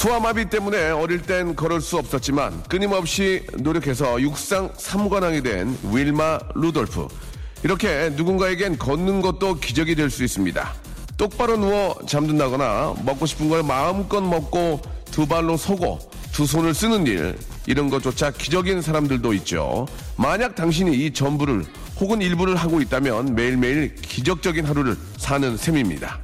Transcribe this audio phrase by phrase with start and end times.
[0.00, 7.06] 소아마비 때문에 어릴 땐 걸을 수 없었지만 끊임없이 노력해서 육상 3관왕이 된 윌마 루돌프
[7.62, 10.72] 이렇게 누군가에겐 걷는 것도 기적이 될 수 있습니다
[11.18, 15.98] 똑바로 누워 잠든다거나 먹고 싶은 걸 마음껏 먹고 두 발로 서고
[16.32, 19.86] 두 손을 쓰는 일 이런 것조차 기적인 사람들도 있죠.
[20.16, 21.62] 만약 당신이 이 전부를
[22.00, 26.20] 혹은 일부를 하고 있다면 매일매일 기적적인 하루를 사는 셈입니다.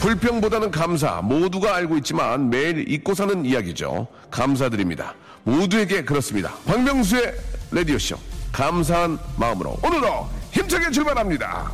[0.00, 4.06] 불평보다는 감사 모두가 알고 있지만 매일 잊고 사는 이야기죠.
[4.30, 5.14] 감사드립니다.
[5.42, 6.54] 모두에게 그렇습니다.
[6.66, 7.34] 박명수의
[7.72, 8.16] 라디오쇼
[8.52, 11.72] 감사한 마음으로 오늘도 힘차게 출발합니다.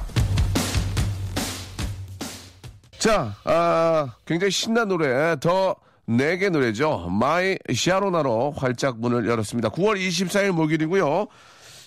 [2.99, 7.09] 자, 아, 굉장히 신난 노래, The Knack의 노래죠.
[7.11, 9.69] My Sharona로 활짝 문을 열었습니다.
[9.69, 11.27] 9월 24일 목요일이고요.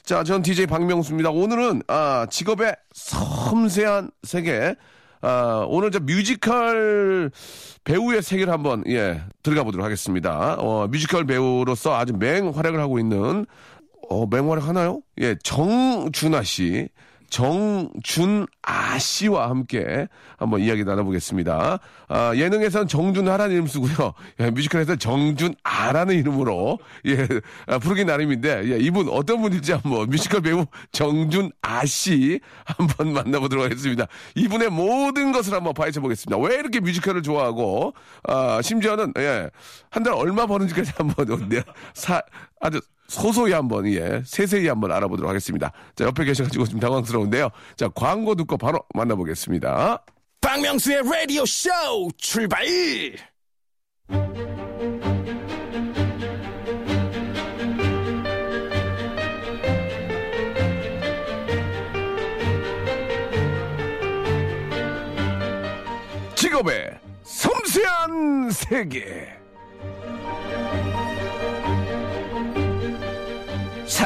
[0.04, 1.32] 자, 전 DJ 박명수입니다.
[1.32, 4.76] 오늘은, 아, 직업의 섬세한 세계,
[5.28, 7.32] 아, 오늘 저 뮤지컬
[7.84, 10.56] 배우의 세계를 한번, 예, 들어가 보도록 하겠습니다.
[10.58, 13.46] 어, 뮤지컬 배우로서 아주 맹활약을 하고 있는
[14.10, 15.02] 어, 맹활약 하나요?
[15.20, 16.88] 예, 정준하 씨.
[17.30, 21.80] 정준아 씨와 함께 한번 이야기 나눠보겠습니다.
[22.08, 24.14] 아, 예능에서는 정준하라는 이름 쓰고요.
[24.40, 27.28] 예, 뮤지컬에서 정준아라는 이름으로 예,
[27.68, 34.08] 아, 부르기 나름인데 예, 이분 어떤 분일지 한번 뮤지컬 배우 정준아 씨 한번 만나보도록 하겠습니다.
[34.36, 36.42] 이분의 모든 것을 한번 파헤쳐 보겠습니다.
[36.42, 37.94] 왜 이렇게 뮤지컬을 좋아하고
[38.24, 39.50] 아, 심지어는 예,
[39.90, 41.62] 한 달 얼마 버는지까지 한번 네,
[41.94, 42.22] 사,
[42.62, 45.72] 아주 소소히 한번, 예, 세세히 한번 알아보도록 하겠습니다.
[45.96, 47.50] 자, 옆에 계셔가지고 좀 당황스러운데요.
[47.76, 50.04] 자, 광고 듣고 바로 만나보겠습니다.
[50.42, 51.70] 박명수의 라디오 쇼
[52.18, 52.66] 출발!
[66.36, 69.37] 직업의 섬세한 세계.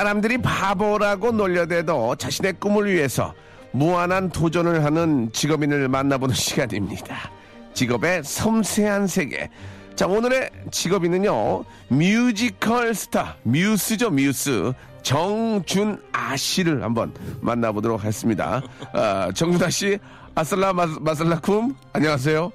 [0.01, 3.35] 사람들이 바보라고 놀려대도 자신의 꿈을 위해서
[3.69, 7.29] 무한한 도전을 하는 직업인을 만나보는 시간입니다.
[7.75, 9.47] 직업의 섬세한 세계.
[9.95, 14.73] 자, 오늘의 직업인은요, 뮤지컬 스타, 뮤스죠, 뮤스.
[15.03, 18.61] 정준아 씨를 한번 만나보도록 하겠습니다.
[18.93, 19.99] 아, 정준아 씨,
[20.35, 22.51] 아슬라 마, 마슬라쿰, 안녕하세요.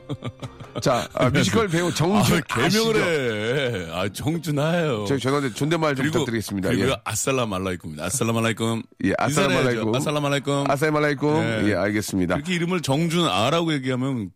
[0.80, 3.92] 자, 아, 뮤지컬 배우 정준 아, 개명을 해.
[3.92, 5.04] 아, 정준하예요.
[5.06, 6.70] 저희 죄송한데 존댓말 좀 그리고, 부탁드리겠습니다.
[6.70, 6.96] 그리고 예.
[7.04, 8.04] 아살라 말라이쿰입니다.
[8.04, 8.82] 아살라 말라이쿰.
[9.04, 9.94] 예, 아살라 말라이쿰.
[9.94, 10.70] 아살라 말라이쿰.
[10.70, 11.20] 아사이말라이쿰.
[11.40, 11.68] 네.
[11.70, 12.36] 예, 알겠습니다.
[12.36, 14.30] 이렇게 이름을 정준아라고 얘기하면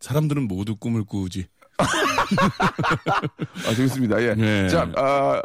[0.00, 1.46] 사람들은 모두 꿈을 꾸지.
[1.78, 4.22] 아, 재밌습니다.
[4.22, 4.34] 예.
[4.34, 4.68] 네.
[4.68, 5.42] 자, 아,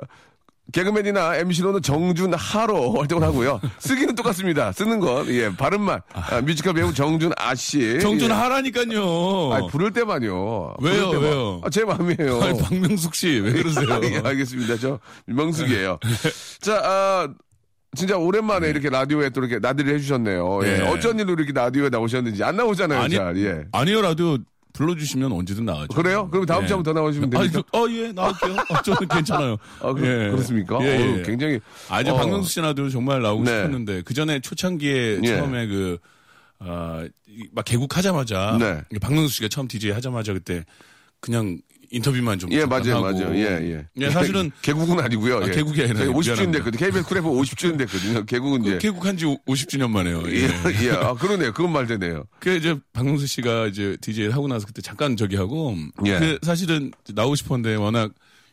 [0.72, 3.60] 개그맨이나 MC로는 정준하로 활동을 하고요.
[3.80, 4.72] 쓰기는 똑같습니다.
[4.72, 6.02] 쓰는 건, 예, 발음만.
[6.14, 8.00] 아, 뮤지컬 배우 정준아 씨.
[8.00, 9.50] 정준하라니까요.
[9.52, 9.56] 예.
[9.56, 10.76] 아, 부를 때만요.
[10.82, 11.22] 왜요, 부를 때만.
[11.24, 11.62] 왜요?
[11.64, 12.42] 아, 제 마음이에요.
[12.42, 14.00] 아니, 박명숙 씨, 왜 그러세요?
[14.04, 14.78] 예, 알겠습니다.
[14.78, 16.00] 저 명숙이에요.
[16.62, 17.28] 자, 아,
[17.96, 20.60] 진짜 오랜만에 이렇게 라디오에 또 이렇게 나들이 해주셨네요.
[20.64, 20.78] 예.
[20.78, 20.88] 네.
[20.90, 23.36] 어쩐 일로 이렇게 라디오에 나오셨는지 안 나오잖아요, 아니, 잘.
[23.38, 23.64] 예.
[23.72, 24.38] 아니요, 라디오
[24.80, 25.88] 불러주시면 언제든 나가죠.
[25.94, 26.30] 그래요?
[26.30, 26.68] 그럼 다음 네.
[26.68, 28.56] 주에 한번 더 나오시면 아, 어, 예, 나올게요.
[28.70, 29.58] 어, 저는 괜찮아요.
[29.84, 30.28] 아, 그, 예.
[30.28, 31.24] 렇습니까 예, 예.
[31.24, 31.60] 굉장히.
[31.90, 33.52] 아, 이제 어, 박명수 씨 나도 정말 나오고 네.
[33.58, 35.28] 싶었는데, 그 전에 초창기에 예.
[35.38, 35.98] 처음에 그,
[36.60, 39.00] 아, 이- 막 개국하자마자, 네.
[39.00, 40.64] 박명수 씨가 처음 DJ 하자마자 그때
[41.20, 41.60] 그냥
[41.92, 42.52] 인터뷰만 좀.
[42.52, 43.02] 예, 맞아요.
[43.02, 43.36] 맞아요.
[43.36, 43.86] 예, 예.
[43.98, 45.40] 예, 사실은 개국은 아니고요.
[45.40, 45.52] 아, 예.
[45.52, 46.52] 개국이 아니라 50주년 미안합니다.
[46.52, 46.80] 됐거든요.
[46.80, 48.26] KBS 쿨 FM 50주년 됐거든요.
[48.26, 48.78] 개국은 그 이제.
[48.78, 50.24] 개국한 지 50주년 만에요.
[50.28, 50.86] 예, 예.
[50.86, 50.92] 예.
[50.92, 51.52] 아, 그러네요.
[51.54, 52.26] 그건 말 되네요.
[52.40, 55.76] 그 이제 박명수 씨가 이제 DJ 하고 나서 그때 잠깐 저기 하고,
[56.06, 56.20] 예.
[56.20, 58.12] 그 사실은 나오고 싶었는데 워낙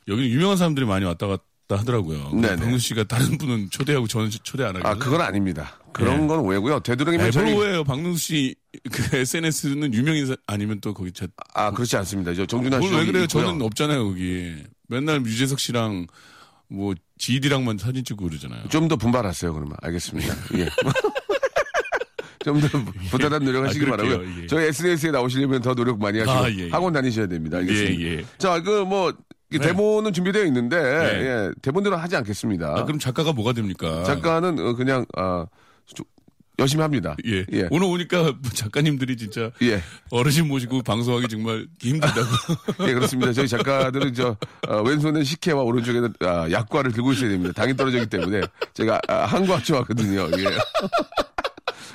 [0.09, 2.31] 여기 유명한 사람들이 많이 왔다 갔다 하더라고요.
[2.33, 2.57] 네네.
[2.57, 4.87] 박명수 씨가 다른 분은 초대하고 저는 초대 안 하고.
[4.87, 5.79] 아, 그건 아닙니다.
[5.97, 6.27] 그런 예.
[6.27, 6.81] 건 오해고요.
[6.81, 7.51] 되도록이면 저희.
[7.53, 7.85] 에브로예요.
[7.85, 11.27] 박명수 씨그 SNS는 유명인 사- 아니면 또 거기 저.
[11.55, 12.35] 아, 그렇지 않습니다.
[12.35, 12.87] 저 정준하 씨.
[12.89, 13.25] 그걸 왜 그래요?
[13.25, 13.43] 있고요.
[13.45, 14.55] 저는 없잖아요 거기.
[14.89, 16.07] 맨날 유재석 씨랑
[16.69, 18.69] 뭐 GD랑만 사진 찍고 그러잖아요.
[18.69, 19.77] 좀 더 분발하세요, 그러면.
[19.83, 20.35] 알겠습니다.
[20.59, 20.69] 예.
[22.45, 22.69] 좀더
[23.11, 24.17] 부단한 노력하시기 아, 그럴게요.
[24.19, 24.43] 바라고요.
[24.43, 24.47] 예.
[24.47, 26.71] 저희 SNS에 나오시려면 더 노력 많이 하시고 아, 예, 예.
[26.71, 27.59] 학원 다니셔야 됩니다.
[27.59, 28.01] 알겠습니다.
[28.03, 28.25] 예, 예.
[28.39, 29.13] 자, 그뭐
[29.51, 31.21] 대본은 준비되어 있는데 네.
[31.25, 32.75] 예, 대본대로 하지 않겠습니다.
[32.77, 34.05] 아, 그럼 작가가 뭐가 됩니까?
[34.05, 35.57] 작가는 어, 그냥 아, 조-
[36.59, 37.15] 열심히 합니다.
[37.27, 37.45] 예.
[37.53, 37.69] 예.
[37.71, 39.83] 오늘 오니까 뭐 작가님들이 진짜 예.
[40.11, 42.29] 어르신 모시고 방송하기 정말 힘들다고.
[42.89, 43.33] 예, 그렇습니다.
[43.33, 44.37] 저희 작가들은 저
[44.67, 47.53] 어, 왼손에 식혜와 오른쪽에는 아, 약과를 들고 있어야 됩니다.
[47.53, 48.41] 당이 떨어지기 때문에
[48.73, 50.29] 제가 아, 한과 좋아하거든요.
[50.39, 50.45] 예.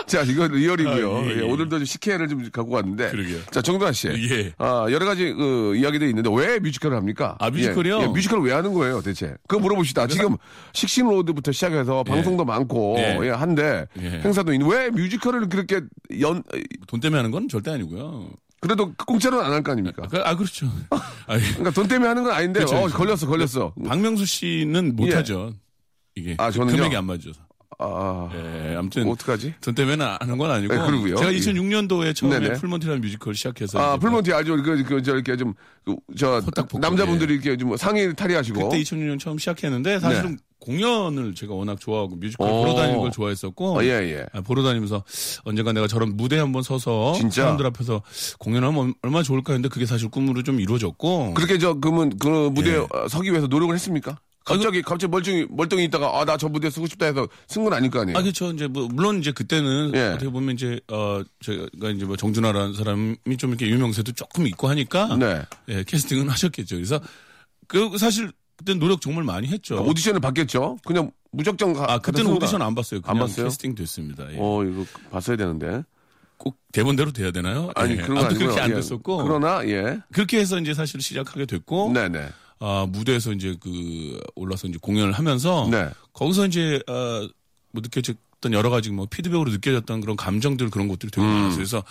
[0.07, 1.15] 자, 이거 리얼이고요.
[1.17, 1.41] 아, 예, 예, 예.
[1.41, 3.11] 오늘도 좀 식혜를 좀 갖고 왔는데.
[3.11, 3.39] 그러게요.
[3.51, 4.07] 자, 정준하 씨.
[4.07, 4.53] 예.
[4.57, 7.35] 아, 여러 가지 그 이야기들이 있는데 왜 뮤지컬을 합니까?
[7.39, 7.99] 아, 뮤지컬이요?
[7.99, 9.35] 예, 예, 뮤지컬을 왜 하는 거예요, 대체?
[9.47, 10.07] 그거 물어봅시다.
[10.07, 10.38] 지금
[10.73, 13.17] 식신로드부터 시작해서 방송도 많고 예.
[13.23, 14.09] 예, 한데 예.
[14.23, 15.81] 행사도 있는데 왜 뮤지컬을 그렇게
[16.19, 16.44] 연
[16.87, 18.29] 돈 때문에 하는 건 절대 아니고요.
[18.59, 20.03] 그래도 공짜로는 안 할 거 아닙니까?
[20.09, 20.67] 그- 아, 그렇죠.
[21.27, 22.97] 아니, 그러니까 돈 때문에 하는 건 아닌데 그렇죠, 어, 그렇죠.
[22.97, 23.73] 걸렸어, 걸렸어.
[23.87, 25.53] 박명수 씨는 못하죠.
[26.15, 26.75] 이게 아, 저는요?
[26.77, 27.31] 금액이 안 맞아서.
[27.81, 29.56] 아, 예, 아무튼 어떡하지?
[29.62, 30.74] 돈 때문에 하는 건 아니고.
[30.74, 31.16] 네, 그러고요.
[31.16, 31.38] 제가 예.
[31.38, 32.54] 2006년도에 처음에 네네.
[32.53, 34.56] Full Monty라는 뮤지컬 시작해서 아, 이제 Full Monty 알죠?
[34.62, 36.42] 그, 그, 저, 이렇게 좀, 그, 저,
[36.80, 38.69] 남자분들이 이렇게 좀 상의 탈의하시고.
[38.69, 40.38] 그때 2006년 처음 시작했는데 사실은 네.
[40.62, 42.62] 공연을 제가 워낙 좋아하고 뮤지컬 오.
[42.62, 44.25] 보러 다니는 걸 좋아했었고 어, 예, 예.
[44.31, 45.04] 아, 보러 다니면서
[45.44, 47.42] 언젠가 내가 저런 무대 한번 서서 진짜?
[47.42, 48.04] 사람들 앞에서
[48.38, 52.78] 공연하면 얼마나 좋을까 했는데 그게 사실 꿈으로 좀 이루어졌고 그렇게 저, 그러면 그 무대에 예.
[52.78, 54.19] 어, 서기 위해서 노력을 했습니까?
[54.43, 57.91] 갑자기, 갑자기 멀쩡히, 멀쩡히 있다가, 아, 나 저 무대에 서고 싶다 해서 쓴 건 아닐
[57.91, 58.17] 거 아니에요?
[58.17, 58.51] 아, 그렇죠.
[58.51, 59.99] 이제 뭐 물론 이제 그때는 예.
[60.15, 65.15] 어떻게 보면 이제 어 제가 이제 뭐 정준하라는 사람이 좀 이렇게 유명세도 조금 있고 하니까
[65.17, 65.43] 네.
[65.69, 66.75] 예, 캐스팅은 하셨겠죠.
[66.75, 66.99] 그래서
[67.67, 69.83] 그 사실 그때 노력 정말 많이 했죠.
[69.83, 70.77] 오디션을 받겠죠?
[70.85, 71.85] 그냥 무작정 가.
[71.94, 72.61] 아, 그때는 오디션?
[72.61, 73.01] 안 봤어요.
[73.05, 73.45] 안 봤어요?
[73.45, 74.31] 캐스팅 됐습니다.
[74.33, 74.37] 예.
[74.39, 75.83] 어, 이거 봤어야 되는데.
[76.37, 77.69] 꼭 대본대로 돼야 되나요?
[77.75, 77.97] 아니, 예.
[77.97, 78.47] 그런 거 아무튼 아니고요.
[78.47, 78.73] 그렇게 안 예.
[78.73, 79.99] 됐었고 그러나, 예.
[80.11, 82.29] 그렇게 해서 이제 사실 시작하게 됐고 네네.
[82.61, 85.89] 아, 무대에서 이제 그 올라서 이제 공연을 하면서 네.
[86.13, 87.27] 거기서 이제 어,
[87.71, 91.31] 뭐 느껴졌던 여러 가지 뭐 피드백으로 느껴졌던 그런 감정들 그런 것들이 되게 음.
[91.31, 91.55] 많았어요.
[91.55, 91.83] 그래서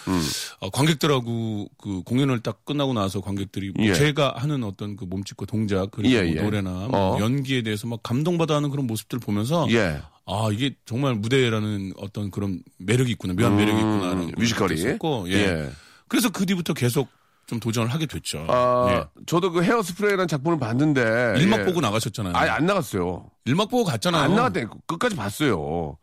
[0.60, 3.94] 어, 관객들하고 그 공연을 딱 끝나고 나서 관객들이 뭐 예.
[3.94, 6.42] 제가 하는 어떤 그 몸짓과 동작 그리고 예, 뭐 예.
[6.42, 7.20] 노래나 뭐 어.
[7.20, 10.00] 연기에 대해서 막 감동받아 하는 그런 모습들 보면서 예.
[10.26, 14.74] 아 이게 정말 무대라는 어떤 그런 매력이 있구나 묘한 매력이 있구나라는 음, 뮤지컬이.
[14.74, 15.34] 있었고 예.
[15.34, 15.70] 예.
[16.06, 17.08] 그래서 그 뒤부터 계속
[17.50, 18.46] 좀 도전을 하게 됐죠.
[18.48, 19.22] 아, 예.
[19.26, 21.34] 저도 그 헤어스프레이라는 작품을 봤는데.
[21.36, 21.64] 일막 예.
[21.64, 22.32] 보고 나가셨잖아요.
[22.36, 23.26] 아니, 안 나갔어요.
[23.44, 24.22] 일막 보고 갔잖아요.
[24.22, 24.66] 안 나갔대.
[24.86, 25.96] 끝까지 봤어요.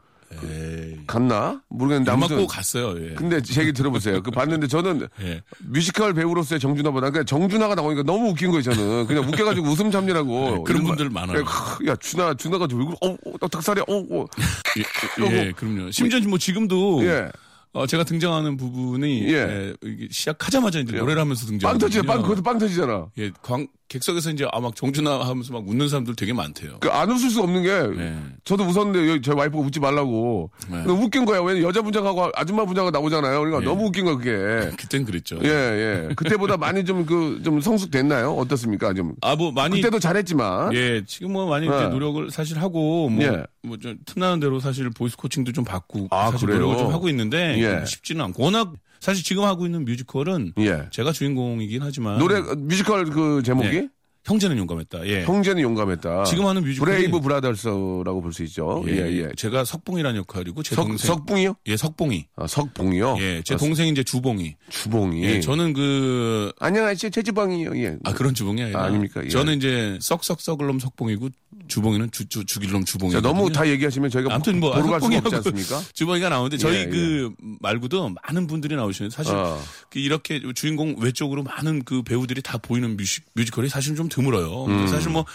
[0.43, 0.97] 에이.
[1.07, 1.61] 갔나?
[1.69, 2.11] 모르겠는데.
[2.11, 2.35] 일막 아무튼.
[2.35, 3.01] 보고 갔어요.
[3.01, 3.13] 예.
[3.13, 4.21] 근데 제 얘기 들어보세요.
[4.21, 5.41] 그 봤는데 저는 예.
[5.59, 9.07] 뮤지컬 배우로서의 정준하보다 그냥 정준하가 나오니까 너무 웃긴 거예요, 저는.
[9.07, 10.49] 그냥 웃겨가지고 웃음 참느라고.
[10.51, 11.45] 네, 그런 분들 많아요.
[11.87, 12.97] 야, 준하, 준하가 왜 그래?
[13.01, 14.25] 어, 어, 닭살이야, 어, 어.
[15.31, 15.91] 예, 예, 그럼요.
[15.91, 17.31] 심지어 뭐 지금도 예.
[17.73, 19.33] 어, 제가 등장하는 부분이 예.
[19.33, 21.79] 예, 이게 시작하자마자 이제 노래를 하면서 빵 등장하거든요.
[21.87, 23.07] 터지잖아, 빵, 거기서 빵 터지잖아.
[23.17, 26.79] 예, 광, 객석에서 이제 아막 정준하 하면서 막 웃는 사람들 되게 많대요.
[26.79, 28.17] 그 안 웃을 수가 없는 게, 네.
[28.43, 30.49] 저도 웃었는데, 저희 와이프가 웃지 말라고.
[30.69, 30.83] 네.
[30.91, 31.41] 웃긴 거야.
[31.41, 33.39] 왜냐면 여자 분장하고 아줌마 분장하고 나오잖아요.
[33.39, 33.65] 그러니까 예.
[33.65, 34.31] 너무 웃긴 거야, 그게.
[34.77, 35.37] 그땐 그랬죠.
[35.43, 36.09] 예, 예.
[36.15, 38.31] 그때보다 많이 좀 그, 좀 성숙됐나요?
[38.33, 38.93] 어떻습니까?
[38.95, 39.13] 좀.
[39.21, 40.73] 아, 뭐 많이 그때도 잘했지만.
[40.73, 41.87] 예, 지금 뭐 많이 이제 네.
[41.89, 43.43] 노력을 사실 하고 뭐 예.
[43.63, 46.61] 뭐좀 틈나는 대로 사실 voice coaching도 좀 받고 아, 사실 그래요?
[46.61, 47.85] 노력을 좀 하고 있는데 예.
[47.85, 50.87] 쉽지는 않고 워낙 사실 지금 하고 있는 뮤지컬은 예.
[50.91, 53.69] 제가 주인공이긴 하지만 노래, 뮤지컬 그 제목이?
[53.69, 53.89] 네.
[54.27, 55.07] 형제는 용감했다.
[55.07, 55.23] 예.
[55.23, 56.25] 형제는 용감했다.
[56.25, 58.83] 지금 하는 뮤지컬이 Brave Brothers라고 볼 수 있죠.
[58.87, 59.29] 예, 예.
[59.37, 61.55] 제가 석봉이라는 역할이고 제 석, 동생 석붕이요?
[61.67, 62.27] 예, 석봉이.
[62.35, 63.17] 아, 석봉이요?
[63.19, 64.55] 예, 제 아, 동생이 이제 주봉이.
[64.69, 65.23] 주봉이.
[65.23, 67.09] 예, 저는 그 안녕하세요.
[67.09, 67.77] 제주방이요.
[67.77, 67.95] 예.
[68.03, 68.81] 아, 그런 주봉이 아니라.
[68.81, 69.21] 아, 아닙니까?
[69.23, 69.29] 예.
[69.29, 71.29] 저는 이제 썩썩 썩을 놈 석봉이고
[71.69, 73.13] 주봉이는 주, 주, 죽일 놈 주봉이.
[73.13, 75.81] 자, 너무 다 얘기하시면 저희가 아무튼 뭐 보러 갈 수가 없지 않습니까?
[75.93, 79.59] 주봉이가 나오는데 저희 예, 그 말고도 많은 분들이 나오시는데 사실 어.
[79.89, 84.65] 그 이렇게 주인공 외적으로 많은 그 배우들이 다 보이는 뮤지, 뮤지컬이 사실은 좀 드물어요.
[84.65, 84.87] 음.
[84.87, 85.25] 사실 뭐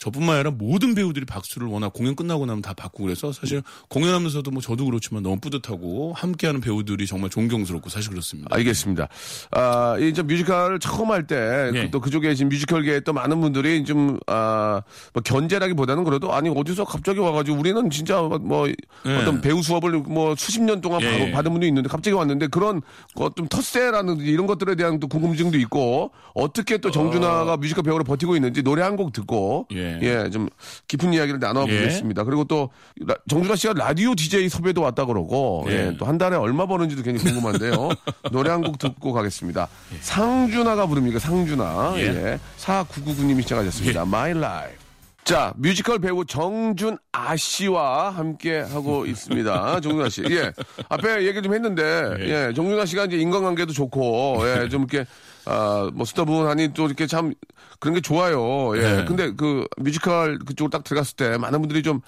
[0.00, 4.62] 저뿐만 아니라 모든 배우들이 박수를 워낙 공연 끝나고 나면 다 받고 그래서 사실 공연하면서도 뭐
[4.62, 8.48] 저도 그렇지만 너무 뿌듯하고 함께하는 배우들이 정말 존경스럽고 사실 그렇습니다.
[8.56, 9.08] 알겠습니다.
[9.52, 11.90] 아, 이제 뮤지컬을 처음 할 때, 예.
[11.90, 14.80] 또 그쪽에 지금 뮤지컬계에 또 많은 분들이 좀, 아,
[15.12, 18.68] 뭐 견제라기보다는 그래도, 아니, 어디서 갑자기 와가지고 우리는 진짜 뭐,
[19.04, 21.26] 어떤 배우 수업을 뭐 수십 년 동안 예.
[21.30, 22.80] 받- 받은 분도 있는데 갑자기 왔는데 그런
[23.14, 28.62] 것좀 텃세라는 이런 것들에 대한 또 궁금증도 있고, 어떻게 또 정준하가 뮤지컬 배우로 버티고 있는지
[28.62, 29.89] 노래 한 곡 듣고, 예.
[30.02, 30.48] 예, 좀
[30.88, 32.24] 깊은 이야기를 나눠보겠습니다.
[32.24, 32.70] 그리고 또
[33.06, 35.88] 라- 정준하 씨가 라디오 DJ 섭외도 왔다 그러고 예.
[35.88, 37.88] 예, 또 한 달에 얼마 버는지도 굉장히 궁금한데요.
[38.32, 39.68] 노래 한 곡 듣고 가겠습니다.
[40.00, 41.18] 상준하가 부릅니까?
[41.18, 41.94] 상준하.
[41.96, 42.02] 예.
[42.02, 42.38] 예.
[42.58, 44.02] 4999님이 시작하셨습니다.
[44.02, 44.76] My Life.
[45.24, 46.96] 자, 뮤지컬 배우 정준하
[47.36, 49.80] 씨와 함께 하고 있습니다.
[49.80, 50.22] 정준하 씨.
[50.30, 50.50] 예.
[50.88, 51.82] 앞에 얘기 좀 했는데,
[52.20, 52.52] 예.
[52.54, 54.68] 정준하 씨가 이제 인간관계도 좋고, 예.
[54.68, 55.08] 좀 이렇게,
[55.46, 57.32] 아, 뭐, 수더분하니 또 이렇게 참
[57.78, 58.76] 그런 게 좋아요.
[58.76, 58.80] 예.
[58.80, 59.04] 네.
[59.06, 62.00] 근데 그 뮤지컬 그쪽으로 딱 들어갔을 때 많은 분들이 좀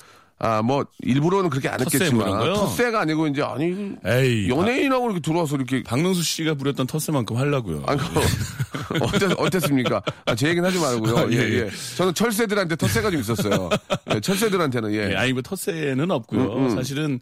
[0.45, 2.27] 아, 뭐, 일부러는 그렇게 안 텃세 했겠지만.
[2.27, 2.55] 뭐 이런 거요?
[2.67, 5.85] 텃세 가 아니고, 이제, 아니, 에이, 연예인하고 이렇게 들어와서 이렇게.
[5.85, 7.85] 박명수 씨가 부렸던 텃세만큼 하려고요.
[7.87, 8.05] 아니, 그,
[9.05, 10.03] 어땠, 어땠습니까?
[10.27, 11.17] 아, 제 얘기는 하지 말고요.
[11.17, 11.71] 아, 예, 예, 예.
[11.97, 13.71] 저는 철새들한테 텃세가 좀 있었어요.
[14.17, 15.11] 예, 철새들한테는, 예.
[15.13, 16.43] 예, 아니 뭐 텃세는 없고요.
[16.57, 16.71] 음, 음.
[16.75, 17.21] 사실은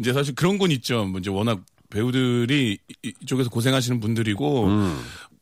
[0.00, 1.04] 이제 사실 그런 건 있죠.
[1.04, 5.00] 뭐 이제 워낙 배우들이 이- 이쪽에서 고생하시는 분들이고 음.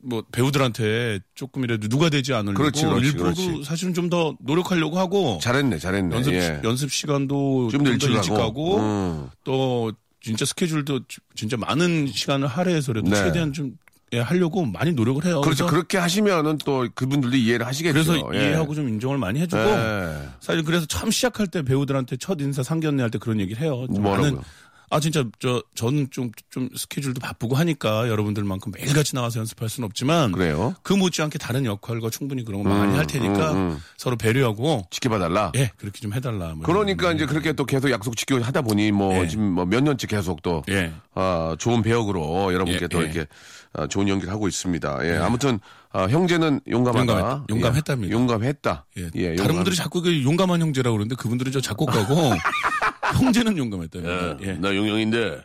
[0.09, 3.65] 뭐 배우들한테 조금이라도 누가 되지 않으려고 그렇지, 그렇지, 일부러 그렇지.
[3.65, 6.15] 사실은 좀 더 노력하려고 하고 잘했네, 잘했네.
[6.15, 6.61] 연습 예.
[6.63, 8.77] 연습 시간도 좀더 일찍 일찍 가고.
[8.77, 9.29] 가고 음.
[9.43, 13.17] 또 진짜 스케줄도 주- 진짜 많은 시간을 할애해서라도 네.
[13.17, 13.77] 최대한 좀
[14.13, 15.41] 예, 하려고 많이 노력을 해요.
[15.41, 15.67] 그렇죠.
[15.67, 17.93] 그렇게 하시면은 또 그분들도 이해를 하시겠죠.
[17.93, 18.39] 그래서 예.
[18.51, 20.29] 이해하고 좀 인정을 많이 해주고 예.
[20.39, 23.85] 사실 그래서 처음 시작할 때 배우들한테 첫 인사 상견례 할 때 그런 얘기를 해요.
[23.93, 24.43] 좀 뭐라고요?
[24.91, 30.75] 아 진짜 저 저는 좀좀 스케줄도 바쁘고 하니까 여러분들만큼 매일같이 나와서 연습할 수는 없지만 그래요?
[30.83, 33.79] 그 못지않게 다른 역할과 충분히 그런 거 많이 할 테니까 음, 음.
[33.97, 35.53] 서로 배려하고 지켜봐달라.
[35.57, 36.55] 예 그렇게 좀 해달라.
[36.55, 39.29] 뭐 그러니까 이제 그렇게 또 계속 약속 지키고 하다 보니 뭐 예.
[39.29, 40.93] 지금 뭐 몇 년째 계속 또 예.
[41.15, 43.05] 아, 좋은 배역으로 여러분께 예, 또 예.
[43.07, 43.27] 이렇게
[43.73, 44.99] 아, 좋은 연기를 하고 있습니다.
[45.09, 45.59] 예, 아무튼
[45.93, 47.01] 아, 형제는 용감하다.
[47.13, 47.45] 용감했다.
[47.51, 48.09] 용감했답니다.
[48.09, 48.87] 예, 용감했다.
[48.99, 49.11] 예.
[49.17, 49.55] 예, 다른 용감.
[49.57, 52.15] 분들이 자꾸 그 용감한 형제라고 그러는데 그분들은 저 작곡가고
[53.17, 54.37] 형제는 용감했답니다.
[54.43, 54.53] 예.
[54.55, 55.43] 나 용영인데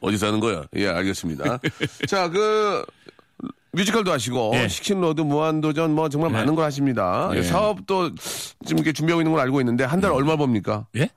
[0.00, 0.64] 어디 사는 거야?
[0.76, 1.58] 예, 알겠습니다.
[2.08, 2.84] 자, 그
[3.72, 4.68] 뮤지컬도 하시고 예.
[4.68, 6.34] 식신로드 무한도전 뭐 정말 예.
[6.34, 7.30] 많은 걸 하십니다.
[7.34, 7.42] 예.
[7.42, 8.14] 사업도
[8.64, 10.86] 지금 이렇게 준비하고 있는 걸 알고 있는데 한 달 얼마 법니까?
[10.96, 11.08] 예?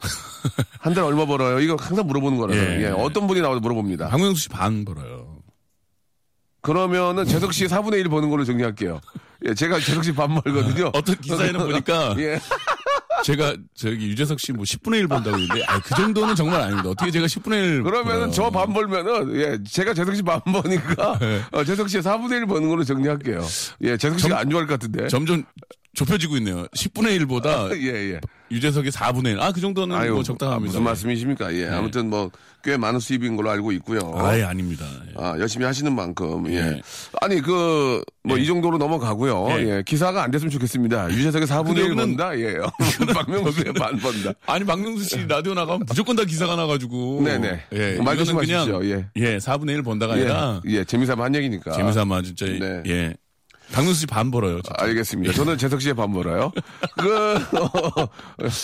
[0.80, 1.60] 한 달 얼마 벌어요?
[1.60, 2.58] 이거 항상 물어보는 거라서.
[2.60, 2.82] 예.
[2.82, 4.08] 예, 어떤 분이 나와도 물어봅니다.
[4.08, 5.36] 박명수 씨 반 벌어요.
[6.62, 9.00] 그러면은 재석 씨 4분의 1 버는 걸로 정리할게요.
[9.46, 10.90] 예, 제가 재석 씨 반 벌거든요.
[10.94, 12.38] 어떤 기사에는 보니까 예.
[13.24, 16.88] 제가 저기 유재석 씨 뭐 10분의 1 번다고 했는데 아, 그 정도는 정말 아닙니다.
[16.90, 21.42] 어떻게 제가 10분의 1 그러면은 저 반 벌면은 예, 제가 재석 씨 반 버니까 네.
[21.52, 23.44] 어, 재석 씨 4분의 1 버는 걸로 정리할게요.
[23.82, 25.08] 예, 재석 씨가 안 좋아할 것 같은데.
[25.08, 25.44] 점점
[25.94, 26.66] 좁혀지고 있네요.
[26.68, 28.20] 10분의 1보다 예, 예.
[28.50, 29.40] 유재석이 4분의 1.
[29.40, 30.66] 아, 그 정도는 아유, 뭐 적당합니다.
[30.70, 31.54] 무슨 말씀이십니까?
[31.54, 31.66] 예.
[31.68, 32.30] 아무튼 뭐
[32.62, 34.12] 꽤 많은 수입인 걸로 알고 있고요.
[34.16, 34.84] 아예 아닙니다.
[35.08, 35.12] 예.
[35.16, 36.56] 아, 열심히 하시는 만큼, 예.
[36.56, 36.82] 예.
[37.22, 39.46] 아니, 그, 뭐, 이 정도로 넘어가고요.
[39.52, 39.76] 예.
[39.78, 39.82] 예.
[39.86, 41.10] 기사가 안 됐으면 좋겠습니다.
[41.10, 42.38] 유재석의 4분의 1 그거는- 번다?
[42.38, 42.56] 예.
[43.14, 44.32] 박명수의 반 번다.
[44.46, 47.22] 아니, 박명수 씨 라디오 나가면 무조건 다 기사가 나 가지고.
[47.24, 47.62] 네 네.
[47.72, 47.98] 예.
[48.02, 48.84] 말 조심하십시오.
[48.84, 49.06] 예.
[49.16, 50.20] 예, 4분의 1 번다가 예.
[50.20, 50.60] 아니라.
[50.66, 50.84] 예.
[50.84, 51.72] 재미삼아 한 얘기니까.
[51.72, 52.44] 재미삼아 진짜.
[52.44, 52.82] 네.
[52.86, 53.14] 예.
[53.72, 54.60] 박명수 씨 반 벌어요.
[54.62, 54.74] 진짜.
[54.78, 55.32] 알겠습니다.
[55.34, 56.52] 저는 재석 씨의 반 벌어요.
[56.98, 57.34] 그,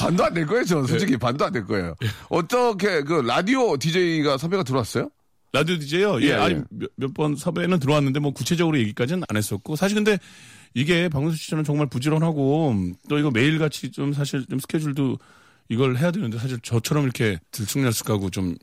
[0.00, 1.16] 반도 안 될 거예요, 저 솔직히 예.
[1.16, 1.94] 반도 안 될 거예요.
[2.28, 5.08] 어떻게, 그, 라디오 DJ가 섭외가 들어왔어요?
[5.52, 6.20] 라디오 DJ요?
[6.22, 6.86] 예, 예, 아니, 예.
[6.96, 9.76] 몇번 섭외는 들어왔는데 뭐 구체적으로 얘기까지는 안 했었고.
[9.76, 10.18] 사실 근데
[10.75, 12.75] 이게 박명수 씨는 정말 부지런하고
[13.08, 15.16] 또 이거 매일 같이 좀 사실 좀 스케줄도
[15.70, 18.54] 이걸 해야 되는데 사실 저처럼 이렇게 들쑥날쑥하고 좀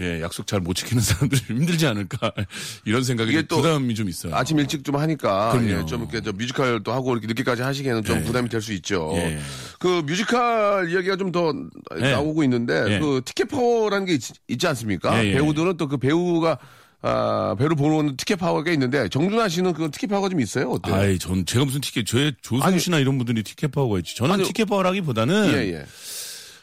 [0.00, 2.32] 예, 약속 잘 못 지키는 사람들이 좀 힘들지 않을까
[2.86, 4.34] 이런 생각이 이게 또 부담이 좀 있어요.
[4.34, 5.52] 아침 일찍 좀 하니까.
[5.64, 8.22] 예, 좀 이렇게 저 뮤지컬도 하고 이렇게 늦게까지 하시기에는 좀 예.
[8.22, 9.10] 부담이 될 수 있죠.
[9.16, 9.38] 예.
[9.78, 11.52] 그 뮤지컬 이야기가 좀더
[11.98, 12.12] 예.
[12.12, 12.98] 나오고 있는데 예.
[13.00, 14.22] 그 티켓 파워라는 게 있,
[14.58, 15.22] 지 않습니까?
[15.24, 15.32] 예, 예.
[15.34, 16.58] 배우들은 또 그 배우가
[17.04, 20.70] 아, 보러 오는 티켓 파워가 있는데 정준하 씨는 그 티켓 파워가 좀 있어요?
[20.70, 20.94] 어때요?
[20.94, 24.14] 아이, 전 제가 무슨 티켓, 저 조승우 아니- 씨나 이런 분들이 티켓 파워가 있지.
[24.14, 25.84] 저는 아니- 티켓 파워라기보다는 예, 예.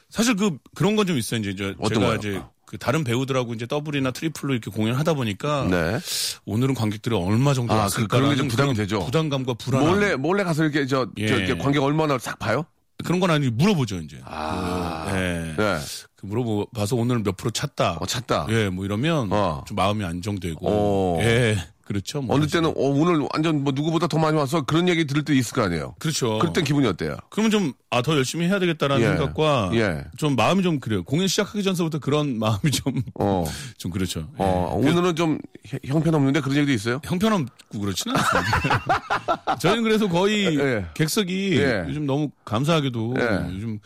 [0.09, 1.41] 사실 그 그런 건 좀 있어요.
[1.41, 2.15] 이제 저 제가 거요?
[2.15, 5.97] 이제 그 다른 배우들하고 이제 더블이나 트리플로 이렇게 공연하다 보니까 네.
[6.45, 8.99] 오늘은 관객들이 얼마 정도 아, 왔을까 그- 그런 게 좀 부담이 그런 되죠.
[9.05, 11.25] 부담감과 불안 몰래 몰래 가서 이렇게 저, 저 예.
[11.25, 12.63] 이렇게 관객 얼마나 싹 봐요?
[13.03, 14.21] 그런 건 아니고 물어보죠 이제.
[14.23, 15.07] 아.
[15.09, 15.55] 그, 예.
[15.57, 15.79] 네.
[16.15, 17.97] 그 물어봐서 오늘 몇 프로 찼다.
[18.01, 18.45] 어, 찾다.
[18.49, 19.63] 예, 뭐 이러면 어.
[19.67, 20.59] 좀 마음이 안정되고.
[20.61, 21.17] 어.
[21.23, 21.57] 예,
[21.89, 22.22] 그렇죠.
[22.22, 22.62] 뭐 어느 사실.
[22.62, 25.63] 때는 어, 오늘 완전 뭐 누구보다 더 많이 와서 그런 얘기 들을 때 있을 거
[25.63, 25.96] 아니에요.
[25.98, 26.38] 그렇죠.
[26.38, 27.17] 그럴 땐 기분이 어때요?
[27.31, 29.08] 그러면 좀, 아, 더 열심히 해야 되겠다라는 예.
[29.17, 30.03] 생각과 예.
[30.17, 31.03] 좀 마음이 좀 그래요.
[31.03, 33.43] 공연 시작하기 전서부터 그런 마음이 좀, 어.
[33.77, 34.19] 좀 그렇죠.
[34.39, 34.43] 예.
[34.43, 37.01] 어, 오늘은 좀 형- 형편없는데 그런 얘기도 있어요?
[37.03, 39.58] 형편없고 그렇지는 않습니다.
[39.60, 40.86] 저희는 그래서 거의 예.
[40.93, 41.86] 객석이 예.
[41.88, 43.53] 요즘 너무 감사하게도 예.
[43.55, 43.79] 요즘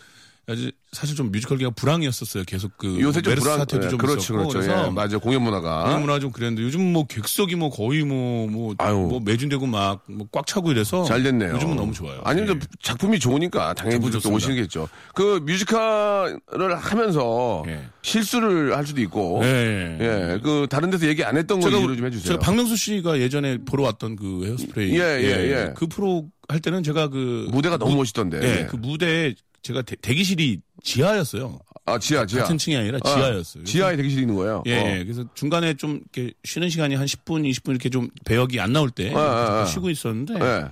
[0.50, 2.44] 아직 사실 좀 뮤지컬계가 불황이었었어요.
[2.46, 4.60] 계속 그 요새 좀 메르스 불안, 사태도 예, 좀 그렇죠, 있었고 그렇죠.
[4.68, 5.84] 그래서 예, 맞아 공연 문화가.
[5.84, 8.96] 공연 문화 좀 그랬는데 요즘 뭐 객석이 뭐 거의 뭐뭐 아유.
[8.96, 11.56] 뭐 매진되고 막뭐꽉 차고 이래서 잘 됐네요.
[11.56, 12.22] 요즘은 너무 좋아요.
[12.24, 12.68] 아니면 예.
[12.82, 14.34] 작품이 좋으니까 당연히 또.
[14.34, 14.88] 오시겠죠.
[15.14, 17.84] 그 뮤지컬을 하면서 예.
[18.02, 19.42] 실수를 할 수도 있고.
[19.44, 19.98] 예.
[20.00, 22.34] 예, 그 다른 데서 얘기 안 했던 거 위주로 좀 해주세요.
[22.34, 25.74] 제가 박명수 씨가 예전에 보러 왔던 그 헤어스프레이 예, 예, 예.
[25.76, 28.40] 그 프로 할 때는 제가 그 무대가 너무 멋있던데.
[28.44, 31.60] 예, 그 무대에 제가 대, 대기실이 지하였어요.
[31.86, 32.44] 아 지하 지하.
[32.44, 33.64] 같은 층이 아니라 아, 지하였어요.
[33.64, 34.64] 지하에 대기실이 있는 거예요.
[34.68, 34.86] 예, 어.
[34.92, 35.04] 예.
[35.04, 39.14] 그래서 중간에 좀 이렇게 쉬는 시간이 한 10분, 20분 이렇게 좀 배역이 안 나올 때
[39.14, 39.66] 아, 아, 아.
[39.66, 40.66] 쉬고 있었는데 예.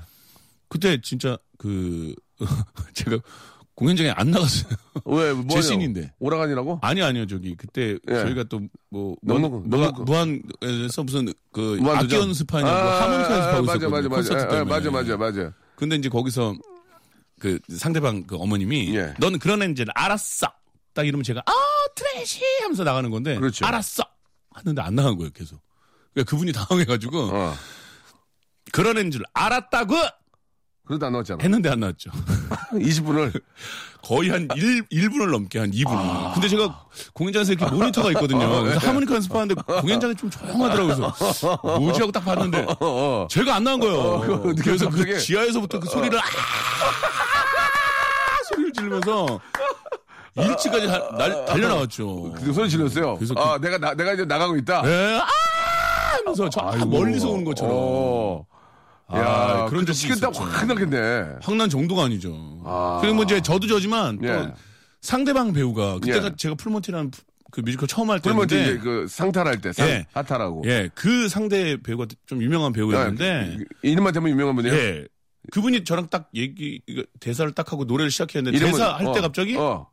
[0.70, 2.14] 그때 진짜 그
[2.94, 3.18] 제가
[3.76, 4.74] 공연장에 안 나갔어요.
[5.06, 5.46] 왜 뭐?
[5.50, 6.14] 제 씬인데.
[6.20, 6.80] 오라간이라고?
[6.82, 8.14] 아니 아니요 저기 그때 예.
[8.14, 11.80] 저희가 또뭐 무한에서 무슨 그?
[11.86, 14.10] 악기 연습하냐고 아, 하모니카 연습하고 있었거든요.
[14.10, 14.48] 맞아, 맞아.
[14.48, 14.64] 때문에.
[14.66, 15.54] 맞아, 맞아, 맞아.
[15.76, 16.56] 근데 이제 거기서
[17.42, 19.16] 그 상대방 그 어머님이 예.
[19.18, 20.48] 너는 그런 애인지 알았어.
[20.94, 21.52] 딱 이러면 제가 아
[21.96, 23.66] 트래시 하면서 나가는 건데 그렇죠.
[23.66, 24.04] 알았어
[24.52, 25.60] 하는데 안 나간 거예요 계속.
[26.14, 27.56] 그러니까 그분이 당황해가지고 어.
[28.72, 29.96] 그런 애인 줄 알았다고
[30.86, 31.40] 그래도 안 나왔잖아.
[31.42, 32.10] 했는데 안 나왔죠.
[32.74, 33.42] 20분을
[34.04, 35.88] 거의 한 1, 1분을 넘게 한 2분.
[35.92, 36.32] 아.
[36.34, 38.64] 근데 제가 공연장에서 이렇게 모니터가 있거든요.
[38.64, 41.14] 그래서 하모니카 연습하는데 공연장이 좀 조용하더라고요.
[41.18, 43.28] 그래서 뭐지 하고 딱 봤는데 어.
[43.30, 44.20] 제가 안 나온 거예요.
[44.42, 46.24] 그- 그래서 갑자기- 그 지하에서부터 그 소리를 아
[48.50, 49.40] 소리를 지르면서
[50.36, 52.34] 1층까지 달, 날- 달려 나왔죠.
[52.34, 53.16] 그 소리 질렀어요.
[53.18, 54.82] 그래서 아, 내가 나, 내가 이제 나가고 있다.
[54.86, 55.28] 예, 아!
[56.18, 56.86] 하면서 저 아이고.
[56.88, 58.44] 멀리서 오는 것처럼.
[59.12, 59.18] 어.
[59.18, 60.46] 아, 야, 그런 적이 식은땀 있었죠.
[60.50, 61.36] 확 나겠네.
[61.42, 62.62] 황난 정도가 아니죠.
[62.66, 63.00] 아.
[63.02, 64.54] 그리고 뭐 이제 저도 저지만 또 예.
[65.02, 66.36] 상대방 배우가 그때가 예.
[66.38, 70.06] 제가 풀몬티라는 푸- 그 뮤지컬 처음 할 그러면 때인데 이제 그 상탈할 때, 상, 예.
[70.14, 70.64] 하타라고.
[70.68, 74.74] 예, 그 상대 배우가 좀 유명한 배우였는데 그- 이름만 대면 유명한 분이에요?
[74.76, 75.08] 예.
[75.52, 79.22] 그분이 저랑 딱 얘기 이거 대사를 딱 하고 노래를 시작했는데 이름은- 대사 할 때 어,
[79.22, 79.88] 갑자기 어,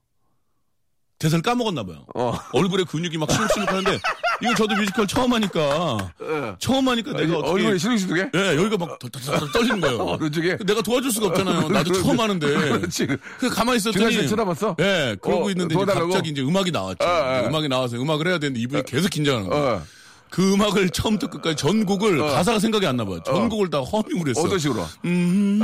[1.19, 2.05] 대사를 까먹었나 봐요.
[2.15, 2.33] 어.
[2.53, 3.99] 얼굴에 근육이 막 실룩실룩하는데
[4.41, 6.55] 이거 저도 뮤지컬 처음 하니까 예.
[6.59, 8.31] 처음 하니까 내가 어, 어떻게 얼굴에 시룩시룩해?
[8.35, 9.99] 예, 여기가 막 덜덜덜 떨리는 거예요.
[10.05, 10.57] 어느 쪽에?
[10.65, 11.69] 내가 도와줄 수가 없잖아요.
[11.69, 12.47] 나도 처음 하는데.
[12.47, 13.07] 그렇지.
[13.39, 14.77] 그 가만히 있었더니 씨 쳐다봤어?
[14.81, 15.85] 예, 그러고 어, 있는데 이제?
[15.85, 17.05] 갑자기 이제 음악이 나왔죠.
[17.05, 17.45] 어, 어.
[17.49, 19.65] 음악이 나와서 음악을 해야 되는데 이분이 계속 긴장하는 거예요.
[19.77, 19.83] 어.
[20.31, 23.21] 그 음악을 처음부터 끝까지 전곡을 가사가 생각이 안 나봐요.
[23.25, 24.43] 전곡을 다 허밍을 했어.
[24.43, 24.85] 어떤 식으로?
[25.07, 25.59] 음,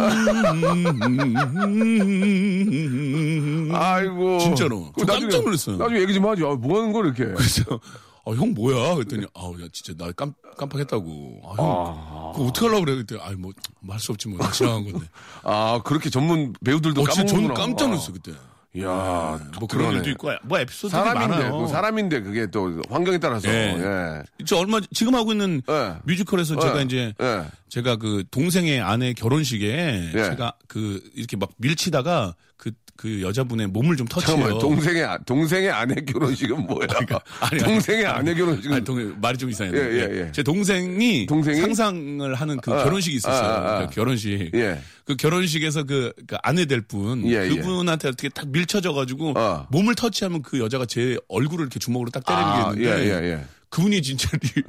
[3.75, 4.39] 아이고.
[4.39, 4.91] 진짜로.
[4.93, 5.77] 그저 나중에- 깜짝 놀랐어요.
[5.77, 6.51] 나중에 얘기 좀 하죠.
[6.53, 7.25] 아, 뭐 하는 거 이렇게.
[7.25, 7.79] 그래서
[8.27, 8.95] 아, 형 뭐야?
[8.95, 11.43] 그랬더니 아우 야 진짜 나 깜, 깜빡했다고.
[11.45, 12.95] 아, 형 그거 어떻게 하려고 그래?
[12.95, 15.07] 그랬더니 아이 뭐말 수 없지 뭐 지나간 건데.
[15.45, 17.55] 아, 그렇게 전문 배우들도 어, 진짜 저는.
[17.55, 18.33] 깜짝 놀랐어 그때.
[18.77, 19.95] 이야, 뭐 그런.
[19.95, 21.59] 일도 있고 뭐 에피소드들이 사람인데, 많아요.
[21.59, 23.49] 그 사람인데 그게 또 환경에 따라서.
[23.49, 23.73] 예.
[23.79, 24.45] 예.
[24.47, 25.95] 저 얼마 지금 하고 있는 예.
[26.03, 26.83] 뮤지컬에서 제가 예.
[26.83, 27.45] 이제 예.
[27.69, 30.25] 제가 그 동생의 아내 결혼식에 예.
[30.25, 34.37] 제가 그 이렇게 막 밀치다가 그 그 여자분의 몸을 좀 터치해요.
[34.39, 36.87] 잠깐만, 동생의, 아- 동생의 아내 결혼식은 뭐야?
[37.41, 37.63] 아니, 아니.
[37.63, 38.73] 동생의 아내 결혼식은.
[38.77, 39.77] 아니, 동, 말이 좀 이상해요.
[39.77, 40.33] 예, 예, 예.
[40.33, 41.61] 제 동생이, 동생이?
[41.61, 43.47] 상상을 하는 그 아, 결혼식이 있었어요.
[43.47, 43.87] 아, 아, 아.
[43.89, 44.51] 그 결혼식.
[44.55, 44.81] 예.
[45.05, 47.49] 그 결혼식에서 그, 그 아내 될 분, 예, 예.
[47.49, 49.67] 그분한테 어떻게 딱 밀쳐져가지고 어.
[49.71, 53.33] 몸을 터치하면 그 여자가 제 얼굴을 이렇게 주먹으로 딱 때리는 아, 게 예, 있는데 예,
[53.33, 53.45] 예.
[53.71, 54.63] 그분이 진짜 리,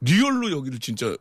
[0.00, 1.14] real로 여기를 진짜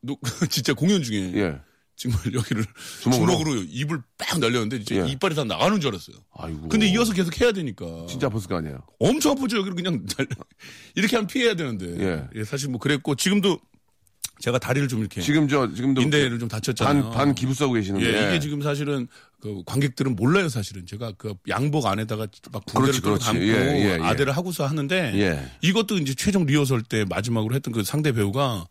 [0.00, 0.18] 노-
[0.50, 1.54] 진짜 공연 중에 예.
[2.02, 2.64] 정말 여기를
[3.02, 3.32] 주먹으로?
[3.32, 5.08] 주먹으로, 입을 빡 날렸는데 이제 예.
[5.10, 6.16] 이빨이 다 나가는 줄 알았어요.
[6.34, 6.68] 아이고.
[6.68, 8.82] 근데 이어서 계속 해야 되니까 진짜 아팠을 거 아니에요?
[8.98, 9.58] 엄청 아프죠.
[9.58, 10.26] 여기를 그냥 날-
[10.96, 12.44] 이렇게 하면 피해야 되는데 예.
[12.44, 13.60] 사실 뭐 그랬고 지금도
[14.40, 16.02] 제가 다리를 좀 이렇게 지금 저, 지금도.
[16.02, 17.02] 인대를 좀 다쳤잖아요.
[17.04, 18.06] 반, 반 기부 싸고 계시는데.
[18.06, 19.06] 예, 이게 지금 사실은
[19.40, 20.84] 그 관객들은 몰라요, 사실은.
[20.84, 23.24] 제가 그 양복 안에다가 막 군대를 그렇지, 또 그렇지.
[23.26, 24.02] 감고 예, 예, 예.
[24.02, 25.48] 아대를 하고서 하는데 예.
[25.60, 28.66] 이것도 이제 최종 리허설 때 마지막으로 했던 그 상대 배우가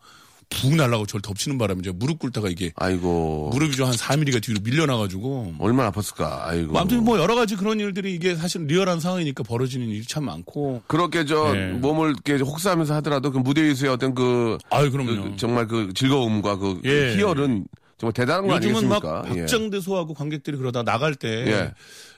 [0.60, 3.50] 푹 날라고 저를 덮치는 바람에 이제 무릎 꿇다가 이게 아이고.
[3.52, 6.42] 무릎이 좀 한 4mm가 뒤로 밀려나가지고 얼마나 아팠을까.
[6.42, 6.72] 아이고.
[6.72, 10.82] 뭐 아무튼 뭐 여러 가지 그런 일들이 이게 사실 리얼한 상황이니까 벌어지는 일이 참 많고
[10.86, 11.72] 그렇게 저 예.
[11.72, 15.34] 몸을 이렇게 혹사하면서 하더라도 그 무대에서의 어떤 그, 아유 그.
[15.36, 17.16] 정말 그 즐거움과 그 예.
[17.16, 17.66] 희열은
[17.98, 19.36] 정말 대단한 거 요즘은 막 아니겠습니까?
[19.36, 19.40] 예.
[19.42, 21.74] 박장대소하고 관객들이 그러다 나갈 때 예.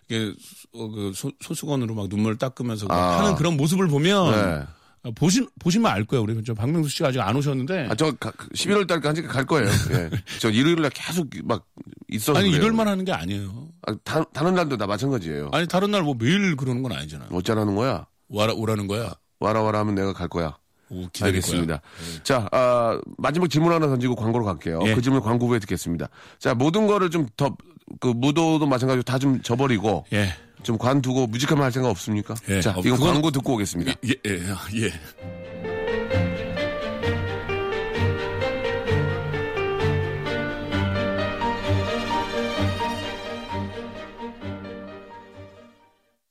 [0.08, 0.32] 이게
[0.72, 3.18] 소, 그 소, 소수건으로 막 눈물 닦으면서 막 아.
[3.20, 4.66] 하는 그런 모습을 보면 네.
[5.04, 6.22] 아, 보신 보시면 알 거예요.
[6.22, 9.68] 우리 저 박명수 씨가 아직 안 오셨는데 아, 저 11월 달까지 갈 거예요.
[9.92, 10.10] 예.
[10.40, 11.66] 저 일요일 날 계속 막
[12.08, 12.38] 있어서.
[12.38, 12.62] 아니 그래요.
[12.62, 13.68] 이럴만 하는 게 아니에요.
[13.86, 15.50] 아, 다, 다른 날도 다 마찬가지예요.
[15.52, 17.26] 아니 다른 날 뭐 매일 그러는 건 아니잖아.
[17.30, 18.06] 어쩌라는 거야?
[18.28, 19.12] 와라 오라는 거야.
[19.40, 20.56] 와라 와라 하면 내가 갈 거야.
[20.90, 21.78] 오, 기다릴 알겠습니다.
[21.78, 22.22] 거야.
[22.22, 24.80] 자, 아, 마지막 질문 하나 던지고 광고로 갈게요.
[24.86, 24.94] 예.
[24.94, 26.08] 그 질문 광고 후에 듣겠습니다.
[26.38, 27.56] 자, 모든 거를 좀 더,
[28.00, 30.28] 그 무도도 마찬가지로 다좀 져버리고 예.
[30.64, 32.34] 좀 관두고 뮤지컬만 할 생각 없습니까?
[32.48, 32.60] 예.
[32.60, 33.92] 자, 어, 이건 그건- 광고 듣고 오겠습니다.
[34.06, 34.40] 예, 예,
[34.82, 34.92] 예.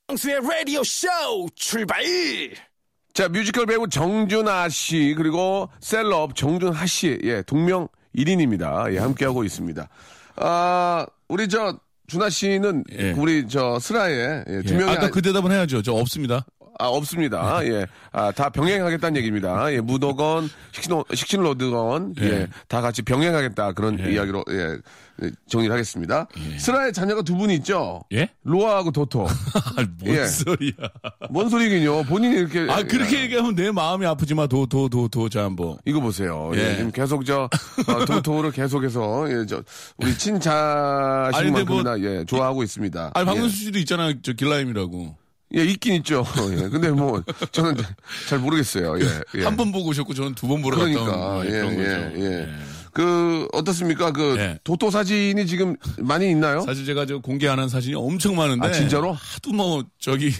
[0.08, 1.08] 박명수의 라디오 쇼
[1.54, 2.02] 출발!
[3.12, 8.92] 자, 뮤지컬 배우 정준하 씨, 그리고 셀럽 정준하 씨, 예, 동명 1인입니다.
[8.92, 9.88] 예, 함께하고 있습니다.
[10.36, 13.12] 아, 우리 저, 준하 씨는 예.
[13.12, 14.78] 우리 저 슬라에 예, 두 예.
[14.78, 15.82] 명이 아까 아, 그 대답은 해야죠.
[15.82, 16.44] 저 없습니다.
[16.78, 17.64] 아, 없습니다.
[17.66, 17.86] 예.
[18.12, 19.72] 아, 다 병행하겠다는 얘기입니다.
[19.72, 19.80] 예,
[20.72, 22.24] 식신, 식신로드건, 예.
[22.24, 22.46] 예.
[22.68, 23.72] 다 같이 병행하겠다.
[23.72, 24.78] 그런 이야기로, 예,
[25.22, 26.26] 예, 정리를 하겠습니다.
[26.58, 28.02] 슬라의 자녀가 두분 있죠?
[28.12, 28.28] 예?
[28.42, 29.26] 로아하고 도토.
[29.76, 30.26] 아, 뭔 예.
[30.26, 30.72] 소리야.
[31.30, 32.04] 뭔 소리긴요?
[32.04, 32.66] 본인이 이렇게.
[32.70, 35.78] 아, 그렇게 얘기하면 내 마음이 아프지만 도, 도, 도, 도, 자, 뭐.
[35.84, 36.50] 이거 보세요.
[36.54, 36.58] 예.
[36.58, 36.76] 예.
[36.76, 37.48] 지금 계속 저,
[37.88, 39.62] 어, 도토를 계속해서, 예, 저,
[39.98, 43.12] 우리 친자식만큼이나, 예, 좋아하고 있습니다.
[43.14, 43.32] 아니, 예.
[43.32, 44.20] 박명수 씨도 있잖아요.
[44.22, 45.23] 저 길라임이라고.
[45.56, 46.24] 예, 있긴 있죠.
[46.52, 46.68] 예.
[46.68, 47.76] 근데 뭐, 저는
[48.28, 48.98] 잘 모르겠어요.
[49.00, 49.04] 예.
[49.36, 49.44] 예.
[49.44, 52.24] 한 번 보고 오셨고 저는 두 번 보러 갔다 그러니까 온 예, 그런 예, 거죠.
[52.24, 52.48] 예.
[52.92, 54.12] 그 어떻습니까?
[54.12, 54.58] 그 예.
[54.64, 56.60] 도토 사진이 지금 많이 있나요?
[56.62, 59.12] 사실 제가 저 공개 안 한 사진이 엄청 많은데 아, 진짜로?
[59.12, 60.32] 하도 뭐 저기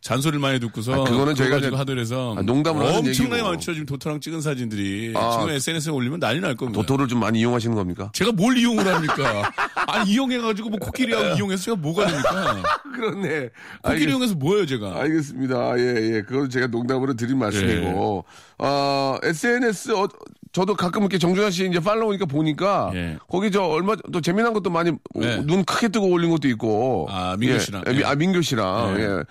[0.00, 3.42] 잔소리를 많이 듣고서 아, 그거는 저희가 하더래서 아, 농담을 엄청나게.
[3.42, 6.80] 많죠 지금 도토랑 찍은 사진들이 아, 지금 SNS에 올리면 난리 날 겁니다.
[6.80, 8.10] 도토를 좀 많이 이용하시는 겁니까?
[8.12, 9.50] 제가 뭘 이용을 합니까?
[9.88, 12.62] 아니 이용해가지고 뭐 코끼리하고 이용해서 제가 뭐가 됩니까?
[12.94, 13.50] 그렇네.
[13.82, 15.00] 코끼리 이용해서 뭐예요 제가?
[15.00, 15.78] 알겠습니다.
[15.78, 16.22] 예, 예.
[16.22, 18.24] 그건 제가 농담으로 드린 말씀이고.
[18.26, 18.48] 예.
[18.58, 20.08] 어, SNS, 어,
[20.52, 22.90] 저도 가끔 이렇게 정준하 씨 이제 팔로우니까 보니까.
[22.94, 23.18] 예.
[23.28, 25.42] 거기 저 얼마, 또 재미난 것도 많이 네.
[25.44, 27.06] 눈 크게 뜨고 올린 것도 있고.
[27.10, 27.58] 아, 민교 예.
[27.58, 27.84] 씨랑.
[27.86, 28.04] 예, 미- 예.
[28.04, 28.96] 아, 민교 씨랑.
[28.98, 29.02] 예.
[29.02, 29.22] 예.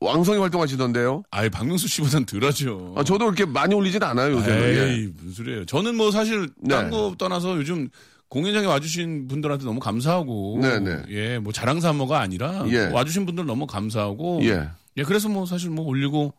[0.00, 1.22] 왕성히 활동하시던데요.
[1.30, 2.94] 아예 박명수 씨보단 덜하죠.
[2.96, 4.62] 아, 저도 그렇게 많이 올리진 않아요, 요새는.
[4.62, 4.92] 예.
[4.94, 5.64] 에이 무슨 소리예요?
[5.66, 6.90] 저는 뭐 사실 딴 네.
[6.90, 7.88] 거 떠나서 요즘
[8.28, 11.02] 공연장에 와주신 분들한테 너무 감사하고 네, 네.
[11.10, 12.86] 예, 뭐 자랑삼어가 아니라 예.
[12.92, 14.68] 와주신 분들 너무 감사하고 예.
[14.96, 16.34] 예, 그래서 뭐 사실 뭐 올리고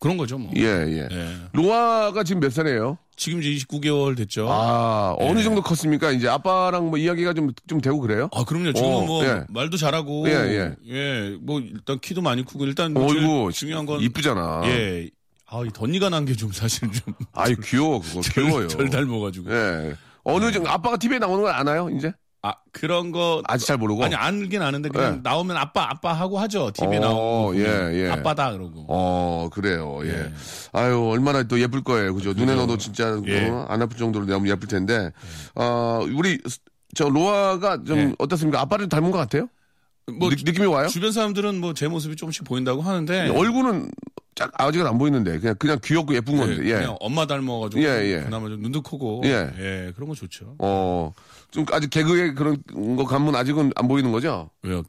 [0.00, 0.50] 그런 거죠 뭐.
[0.56, 1.08] 예, 예.
[1.10, 1.28] 예.
[1.52, 2.98] 로아가 지금 몇 살이에요?
[3.16, 4.48] 지금 이제 29개월 됐죠.
[4.50, 5.28] 아, 아, 예.
[5.28, 6.10] 어느 정도 컸습니까?
[6.12, 8.28] 이제 아빠랑 뭐 이야기가 좀, 좀 되고 그래요?
[8.46, 8.72] 그럼요.
[8.74, 9.44] 지금 어, 뭐 예.
[9.48, 10.76] 말도 잘하고 예, 예.
[10.88, 14.62] 예, 뭐 일단 키도 많이 크고 일단 뭐 어이구, 중요한 건 이쁘잖아.
[14.66, 15.08] 예.
[15.48, 18.20] 아, 이 덧니가 난 게 좀 사실 좀 아이, 귀여워, 그거.
[18.34, 18.68] 귀여워요.
[18.68, 19.50] 절 닮아가지고.
[19.52, 19.94] 예.
[20.24, 22.12] 어느 정도, 아빠가 TV에 나오는 걸 아나요, 이제?
[22.42, 24.04] 아 그런 거 아직 잘 모르고.
[24.04, 25.20] 아니 알긴 아는데 그냥 예.
[25.22, 28.10] 나오면 아빠 아빠 하고 하죠 TV에 어, 나오고 예, 예.
[28.10, 30.10] 아빠다 그러고 어, 그래요, 예.
[30.10, 30.32] 예.
[30.72, 32.14] 아유, 얼마나 또 예쁠 거예요.
[32.14, 32.32] 그죠?
[32.34, 33.48] 눈에 넣어도 진짜 예.
[33.48, 35.10] 어, 안 아플 정도로 너무 예쁠 텐데.
[35.54, 36.38] 어, 우리,
[36.94, 38.12] 저, 로아가 좀 예.
[38.18, 38.60] 어떻습니까?
[38.60, 39.48] 아빠를 닮은 것 같아요?
[40.18, 40.86] 뭐 느, 느낌이 와요?
[40.86, 43.90] 주변 사람들은 뭐 제 모습이 조금씩 보인다고 하는데 얼굴은
[44.36, 45.38] 짝, 아직은 안 보이는데.
[45.40, 46.74] 그냥, 그냥 귀엽고 예쁜 예, 건데, 예.
[46.74, 48.20] 그냥 엄마 닮아가지고 예, 예.
[48.20, 49.50] 그나마 좀 눈도 크고 예.
[49.58, 49.92] 예.
[49.96, 51.12] 그런 거 좋죠 어,
[51.50, 52.62] 좀 아직 개그의 그런
[52.96, 54.50] 거 감은 아직은 안 보이는 거죠?
[54.62, 54.84] 왜요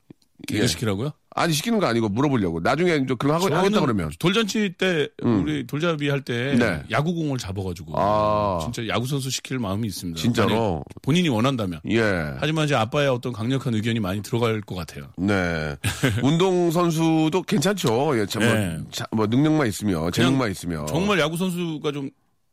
[0.48, 0.68] 개그 예.
[0.68, 1.12] 시키라고요?
[1.38, 2.60] 아니, 시키는 거 아니고 물어보려고.
[2.60, 4.10] 나중에 이제 거 하고, 하겠다 그러면.
[4.20, 6.82] 돌잔치 때 우리 돌잡이 할 때 네.
[6.92, 8.60] 야구공을 잡아가지고 아.
[8.64, 10.20] 진짜 야구 선수 시킬 마음이 있습니다.
[10.20, 10.84] 진짜로?
[11.02, 11.80] 본인이 원한다면.
[11.90, 12.02] 예.
[12.40, 15.08] 하지만 이제 아빠의 어떤 강력한 의견이 많이 들어갈 것 같아요.
[15.18, 15.76] 네.
[16.24, 18.20] 운동 선수도 괜찮죠.
[18.20, 18.78] 예, 참, 뭐, 예.
[18.92, 20.88] 자, 뭐, 능력만 있으면, 재능만 있으면.
[20.88, 22.10] 정말 야구 선수가 좀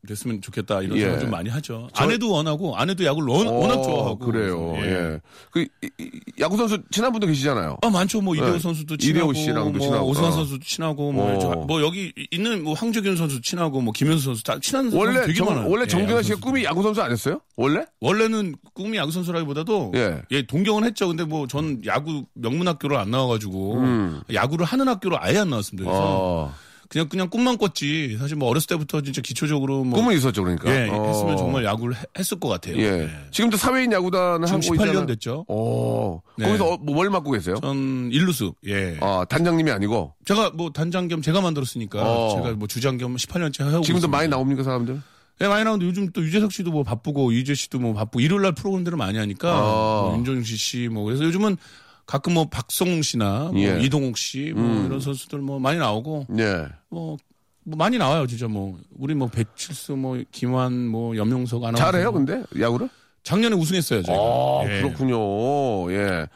[0.06, 1.00] 됐으면 좋겠다 이런 어.
[1.00, 1.04] 예.
[1.04, 1.88] 생각 좀 많이 하죠.
[1.94, 4.74] 아내도 원하고 아내도 야구를 워- 어, 워낙 좋아하고 그래요.
[4.76, 4.82] 예.
[4.82, 5.20] 예.
[5.50, 7.78] 그, 이- 이- 야구 선수 친한 분도 계시잖아요.
[7.82, 8.20] 아 많죠.
[8.20, 8.58] 뭐 이대호 네.
[8.58, 10.06] 선수도 이대호 친하고, 씨랑도 뭐 친하고.
[10.08, 10.34] 오승환 어.
[10.34, 11.38] 선수도 친하고, 뭐, 어.
[11.38, 15.20] 저- 뭐 여기 있는 뭐 황재균 선수 친하고, 뭐 김현수 선수 다 친한 선수 원래,
[15.22, 15.68] 되게 정, 많아요.
[15.70, 16.40] 원래 예, 정준하 씨가 야구 선수.
[16.40, 17.40] 꿈이 야구 선수 아니었어요?
[17.56, 17.84] 원래?
[18.00, 20.22] 원래는 꿈이 야구 선수라기보다도 예.
[20.32, 20.46] 예.
[20.46, 21.08] 동경은 했죠.
[21.08, 24.20] 근데 뭐 전 야구 명문 학교를 안 나와가지고 음.
[24.32, 25.88] 야구를 하는 학교로 아예 안 나왔습니다.
[25.88, 26.54] 그래서 어.
[26.94, 28.16] 그냥 그냥 꿈만 꿨지.
[28.20, 30.70] 사실 뭐 어렸을 때부터 진짜 기초적으로 뭐 꿈은 있었죠, 그러니까.
[30.70, 31.06] 예, 어.
[31.08, 32.76] 했으면 정말 야구를 해- 했을 것 같아요.
[32.78, 33.02] 예.
[33.02, 33.10] 예.
[33.32, 35.06] 지금도 사회인 야구단을 하고 18년 있잖아요.
[35.06, 35.44] 됐죠.
[35.48, 36.20] 어.
[36.38, 36.46] 네.
[36.46, 37.56] 거기서 어, 뭘 맡고 계세요?
[37.60, 38.54] 전 일루수.
[38.68, 38.96] 예.
[39.00, 40.14] 아, 단장님이 아니고.
[40.24, 42.34] 제가 뭐 단장 겸 제가 만들었으니까 어.
[42.36, 44.08] 제가 뭐 주장 겸 18년째 하고 지금도 있습니다.
[44.08, 45.02] 많이 나옵니까, 사람들?
[45.40, 48.52] 예, 많이 나오는데 요즘 또 유재석 씨도 뭐 바쁘고 이재 씨도 뭐 바쁘고 일요일 날
[48.52, 50.02] 프로그램들을 많이 하니까 어.
[50.10, 51.56] 뭐 윤종신 씨 뭐 그래서 요즘은
[52.06, 53.80] 가끔 뭐 박성웅 씨나 뭐 예.
[53.80, 56.66] 이동욱 씨뭐 이런 선수들 뭐 많이 나오고 예.
[56.90, 57.16] 뭐,
[57.64, 62.20] 뭐 많이 나와요 진짜 뭐 우리 뭐 배칠수 뭐 김환 뭐 염용석 아나운서 잘해요, 뭐.
[62.24, 62.42] 근데?
[62.60, 62.88] 야구를?
[63.22, 64.22] 작년에 우승했어요 저희가.
[64.22, 64.82] 아, 예.
[64.82, 65.90] 그렇군요.
[65.92, 66.26] 예.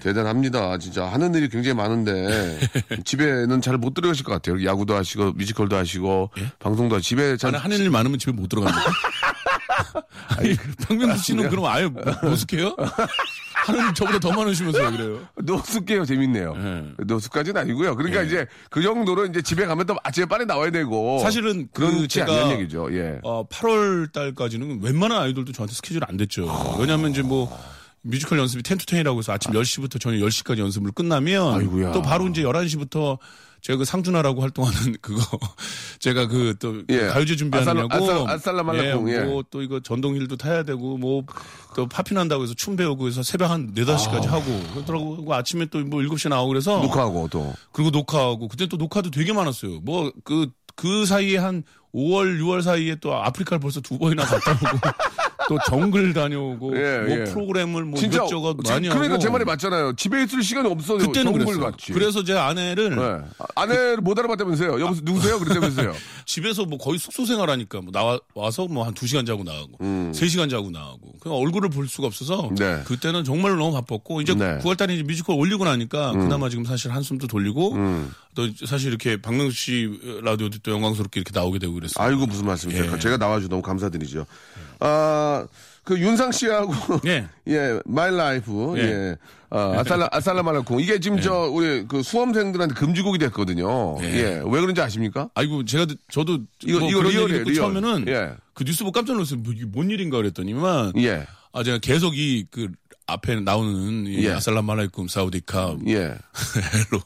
[0.00, 0.76] 대단합니다.
[0.78, 2.58] 진짜 하는 일이 굉장히 많은데
[3.04, 4.64] 집에는 잘 못 들어가실 것 같아요.
[4.64, 8.80] 야구도 하시고 뮤지컬도 하시고 방송도 하시고 집에 잘 하는 일 많으면 집에 못 들어갑니다.
[10.28, 10.54] 아니,
[10.86, 11.88] 박명수 씨는 그럼 아예
[12.22, 12.74] 노숙해요?
[13.66, 15.20] 하는 일 저보다 더 많으시면서 왜 그래요?
[15.36, 16.04] 노숙해요.
[16.04, 16.54] 재밌네요.
[16.56, 17.04] 예.
[17.04, 17.94] 노숙까지는 아니고요.
[17.96, 18.26] 그러니까 예.
[18.26, 22.50] 이제 그 정도로 이제 집에 가면 또 아침에 빨리 나와야 되고 사실은 그 그렇지 제가
[22.52, 22.88] 얘기죠.
[22.92, 23.20] 예.
[23.22, 26.76] 어, 8월 달까지는 웬만한 아이돌도 저한테 스케줄 안 됐죠.
[26.80, 27.56] 왜냐하면 이제 뭐
[28.02, 31.92] 뮤지컬 연습이 10 to 10이라고 해서 아침 10시부터 저녁 10시까지 연습을 끝나면 아이고야.
[31.92, 33.18] 또 바로 이제 11시부터
[33.62, 35.22] 제가 그 상준하라고 활동하는 그거
[36.00, 37.06] 제가 그또 예.
[37.06, 39.20] 가요제 아살람- 아살- 아살라말라콩, 예.
[39.20, 41.22] 뭐또 이거 전동휠도 타야 되고 뭐
[41.74, 44.44] 또 파핀한다고 해서 춤 배우고 해서 새벽 한 4, 5시까지 하고
[44.74, 49.32] 그러더라고 아침에 또 뭐 7시에 나오고 그래서 녹화하고 또 그리고 녹화하고 그때 또 녹화도 되게
[49.32, 49.80] 많았어요.
[49.80, 51.62] 뭐그그 사이에 한
[51.94, 54.78] 5월 6월 사이에 또 아프리카를 벌써 두 번이나 갔다 오고
[55.48, 57.24] 또 정글 다녀오고 예, 뭐 예.
[57.24, 59.94] 프로그램을 뭐 진짜 이것저것 지- 많이 그러니까 하고 제 말이 맞잖아요.
[59.96, 60.98] 집에 있을 시간이 없어요.
[60.98, 61.64] 그때는 정글 그랬어요.
[61.72, 61.92] 같이.
[61.92, 63.02] 그래서 제 아내를 네.
[63.38, 64.80] 아, 아내를 못 알아봤다면서요.
[64.80, 65.38] 여보세요 누구세요?
[65.40, 65.94] 그랬다면서요.
[66.26, 70.12] 집에서 뭐 거의 숙소 생활하니까 뭐 나와 와서 뭐 한 2시간 자고 나가고 음.
[70.14, 72.80] 3시간 자고 나가고 그냥 얼굴을 볼 수가 없어서 네.
[72.84, 74.58] 그때는 정말로 너무 바빴고 이제 네.
[74.60, 78.12] 9월 달에 이제 뮤지컬 올리고 나니까 그나마 지금 사실 한숨도 돌리고 음.
[78.34, 82.06] 또 사실 이렇게 박명수 씨 라디오도 또 영광스럽게 이렇게 나오게 되고 그랬어요.
[82.06, 82.92] 아이고 무슨 말씀이세요.
[82.92, 82.98] 예.
[82.98, 84.26] 제가 나와주 너무 감사드리죠.
[84.80, 85.46] 아,
[85.84, 86.72] 그 윤상 씨하고
[87.06, 87.26] 예.
[87.48, 88.74] 예, My Life.
[88.78, 88.82] 예.
[88.82, 89.16] 예.
[89.50, 90.80] 아, 아살라 아살라 말라콩.
[90.80, 93.98] 이게 지금 저 우리 그 수험생들한테 금지곡이 됐거든요.
[94.02, 94.06] 예.
[94.06, 94.42] 예.
[94.44, 95.28] 왜 그런지 아십니까?
[95.34, 97.54] 아이고 제가 듣- 저도 이거- 뭐 이거 real이에요, 듣고 real.
[97.54, 98.30] 처음에는 예.
[98.54, 99.40] 그 뉴스 보고 깜짝 놀랐어요.
[99.40, 101.26] 뭐 이게 뭔 일인가 그랬더니만 예.
[101.52, 102.68] 아 제가 계속 이 그
[103.06, 104.32] 앞에 나오는 이 예.
[104.32, 105.94] السلام عليكم สวัสดีค่ะ 예.
[105.98, 107.02] hello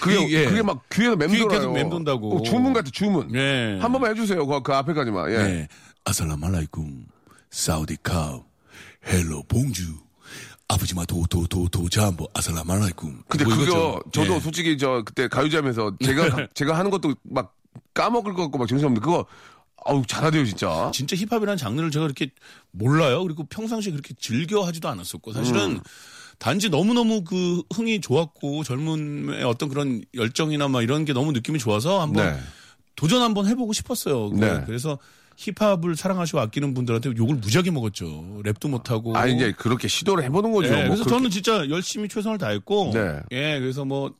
[0.00, 0.44] 그게, 이- 예.
[0.46, 1.48] 그게 막 귀에서 맴돌아요.
[1.48, 2.36] 계속 맴돈다고.
[2.38, 3.34] 어, 주문 같아, 주문.
[3.34, 3.78] 예.
[3.80, 4.46] 한 번만 해주세요.
[4.46, 5.30] 그, 그 앞에까지만.
[5.32, 5.36] 예.
[5.38, 5.68] 네.
[6.04, 7.06] السلام عليكم
[7.50, 8.40] สวัส
[9.06, 9.94] ดีค่ะ hello bonjour
[10.68, 14.02] 아버지마 도도도 도자뭐 السلام عليكم 근데 뭐 그거.
[14.12, 14.40] 저도 예.
[14.40, 17.54] 솔직히 저 그때 가요제하면서 제가 가- 제가 하는 것도 막
[17.94, 19.26] 까먹을 것 같고 막 정신없는데 그거
[19.84, 20.90] 아우 잘하대요 진짜.
[20.94, 22.30] 진짜 힙합이라는 장르를 제가 그렇게
[22.70, 23.22] 몰라요.
[23.24, 25.80] 그리고 평상시에 그렇게 즐겨 하지도 않았었고 사실은 음.
[26.38, 32.00] 단지 너무너무 그 흥이 좋았고 젊음의 어떤 그런 열정이나 막 이런 게 너무 느낌이 좋아서
[32.00, 32.40] 한번 네.
[32.96, 34.30] 도전 한번 해보고 싶었어요.
[34.30, 34.62] 그- 네.
[34.66, 34.98] 그래서
[35.36, 38.42] 힙합을 사랑하시고 아끼는 분들한테 욕을 무지하게 먹었죠.
[38.44, 39.16] 랩도 못하고.
[39.16, 40.68] 아 이제 그렇게 시도를 해보는 거죠.
[40.68, 43.20] 예, 뭐 그래서 그렇게- 저는 진짜 열심히 최선을 다했고, 네.
[43.32, 44.14] 예, 그래서 뭐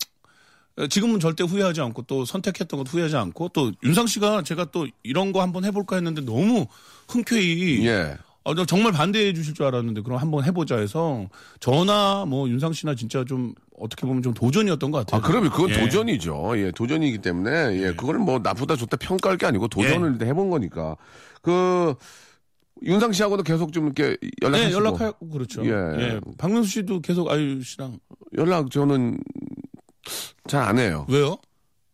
[0.89, 5.33] 지금은 절대 후회하지 않고 또 선택했던 것도 후회하지 않고 또 윤상 씨가 제가 또 이런
[5.33, 6.67] 거 한번 해볼까 했는데 너무
[7.09, 8.17] 흔쾌히 예.
[8.45, 11.27] 어, 저 정말 반대해 주실 줄 알았는데 그럼 한번 해보자 해서
[11.61, 15.21] 저나 뭐 윤상 씨나 진짜 좀 어떻게 보면 좀 도전이었던 것 같아요.
[15.21, 15.81] 아, 그러면 그건 예.
[15.81, 16.53] 도전이죠.
[16.57, 20.97] 예, 도전이기 때문에, 예, 그걸 뭐 나쁘다 좋다 평가할 게 아니고 도전을 일단 해본 거니까.
[21.41, 21.95] 그,
[22.85, 24.69] 윤상 씨하고도 계속 좀 이렇게 연락하시고.
[24.69, 25.65] 네, 연락하고 그렇죠.
[25.65, 25.71] 예.
[25.71, 26.21] 예.
[26.39, 27.99] 박명수 씨도 계속 아유 씨랑
[28.37, 29.19] 연락 저는
[30.49, 31.07] 잘 안 해요.
[31.09, 31.37] 왜요?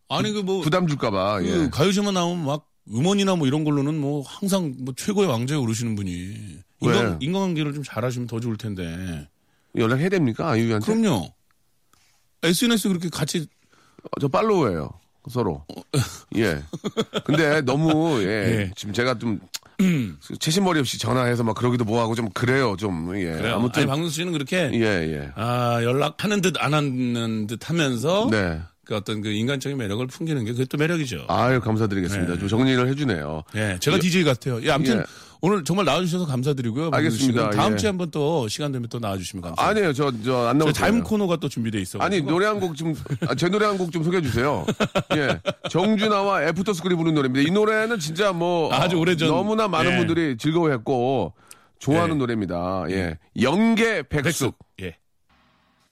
[0.09, 1.69] 아니 그 뭐 부담 줄까봐, 그 예.
[1.69, 6.87] 가요제만 나오면 막 음원이나 뭐 이런 걸로는 뭐 항상 뭐 최고의 왕자에 오르시는 분이 왜?
[6.87, 9.27] 인간, 인간관계를 좀 잘하시면 더 좋을 텐데.
[9.75, 10.49] 연락해야 됩니까?
[10.49, 10.85] 아이유한테?
[10.85, 11.31] 그럼요.
[12.41, 13.45] SNS 그렇게 같이
[14.03, 14.89] 어, 저 팔로우예요.
[15.29, 15.65] 서로.
[16.37, 16.61] 예.
[17.25, 18.27] 근데 너무, 예.
[18.69, 18.71] 예.
[18.75, 19.39] 지금 제가 좀,
[20.39, 23.13] 채신머리 없이 전화해서 막 그러기도 뭐하고 좀 그래요, 좀.
[23.17, 23.33] 예.
[23.33, 23.55] 그래요.
[23.55, 23.81] 아무튼.
[23.81, 25.31] 아니 박명수 씨는 그렇게 예, 예.
[25.35, 28.59] 아 연락하는 듯 안 하는 듯 하면서 네.
[28.85, 31.25] 그 어떤 그 인간적인 매력을 풍기는 게 그게 또 매력이죠.
[31.29, 32.33] 아유, 감사드리겠습니다.
[32.33, 32.39] 네.
[32.39, 33.43] 좀 정리를 해주네요.
[33.55, 34.61] 예, 제가 DJ 같아요.
[34.63, 35.03] 예, 아무튼 예.
[35.41, 36.89] 오늘 정말 나와주셔서 감사드리고요.
[36.91, 37.51] 알겠습니다.
[37.51, 37.77] 다음 예.
[37.77, 39.79] 주에 한번 또 시간 되면 또 나와주시면 감사합니다.
[39.79, 41.03] 아니에요, 저, 저, 안저 나올 타임 거예요.
[41.05, 41.97] 코너가 또 준비돼 있어.
[41.99, 42.93] 아니, 노래 한 곡 좀,
[43.27, 44.65] 아, 제 노래 한 곡 좀 소개해 주세요.
[45.15, 45.39] 예.
[45.69, 47.47] 정준하와 애프터 스쿨이 부른 노래입니다.
[47.47, 48.73] 이 노래는 진짜 뭐.
[48.73, 49.97] 아주 어, 오래전- 너무나 많은 예.
[49.97, 51.33] 분들이 즐거워했고,
[51.79, 52.19] 좋아하는 예.
[52.19, 52.83] 노래입니다.
[52.89, 53.17] 예.
[53.41, 54.57] 영계 백숙.
[54.81, 54.97] 예.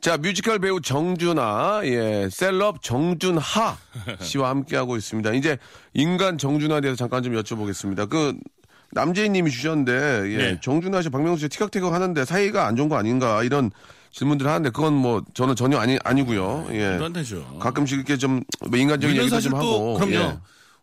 [0.01, 3.77] 자, 뮤지컬 배우 정준하, 예, 셀럽 정준하
[4.19, 5.31] 씨와 함께하고 있습니다.
[5.33, 5.57] 이제
[5.93, 8.07] 인간 정준하에 대해서 잠깐 좀 여쭤보겠습니다.
[8.10, 8.36] 그,
[8.91, 10.60] 남재희 님이 주셨는데, 예, 네.
[10.62, 13.71] 정준하 씨, 박명수 씨 티격태격 하는데 사이가 안 좋은 거 아닌가, 이런
[14.12, 16.67] 질문들을 하는데, 그건 뭐, 저는 전혀 아니, 아니고요.
[16.71, 16.89] 예.
[16.91, 17.58] 말도 안 되죠.
[17.60, 19.93] 가끔씩 이렇게 좀, 뭐 인간적인 얘기도 좀또 하고.
[19.95, 20.15] 그럼요.
[20.15, 20.38] 예.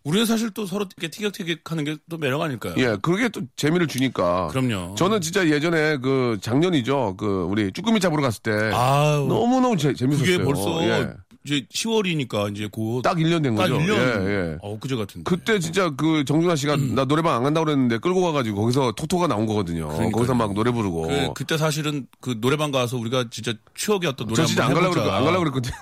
[0.04, 2.74] 우리는 사실 또 서로 이렇게 티격태격하는 게 또 매력 아닐까요?
[2.76, 4.48] 예, 그게 또 재미를 주니까.
[4.48, 4.94] 그럼요.
[4.96, 7.16] 저는 진짜 예전에 그 작년이죠.
[7.16, 10.26] 그 우리 쭈꾸미 잡으러 갔을 때 아우, 너무너무 재, 재밌었어요.
[10.26, 11.10] 그게 벌써 예.
[11.46, 13.78] 이제 10월이니까 이제 곧 딱 1년 된딱 거죠.
[13.78, 13.96] 1년.
[13.98, 14.58] 예, 예.
[14.62, 15.24] 어, 그제 같은데.
[15.28, 16.94] 그때 진짜 그 정준하 씨가 음.
[16.94, 19.88] 나 노래방 안 간다고 그랬는데 끌고 가가지고 거기서 토토가 나온 거거든요.
[19.88, 20.10] 그러니까요.
[20.12, 21.02] 거기서 막 노래 부르고.
[21.08, 24.94] 그, 그때 사실은 그 노래방 가서 우리가 진짜 추억의 어떤 노래 저 진짜 안 가려고.
[24.94, 25.74] 그랬, 안 가려고 그랬거든요.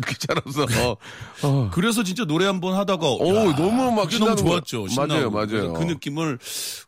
[0.08, 0.62] 귀찮아서.
[0.90, 0.96] 어.
[1.42, 1.70] 어.
[1.70, 4.86] 그래서 진짜 노래 한 번 하다가 오, 야, 너무 막 너무 좋았죠.
[4.96, 5.72] 맞아요, 맞아요.
[5.74, 6.38] 그 느낌을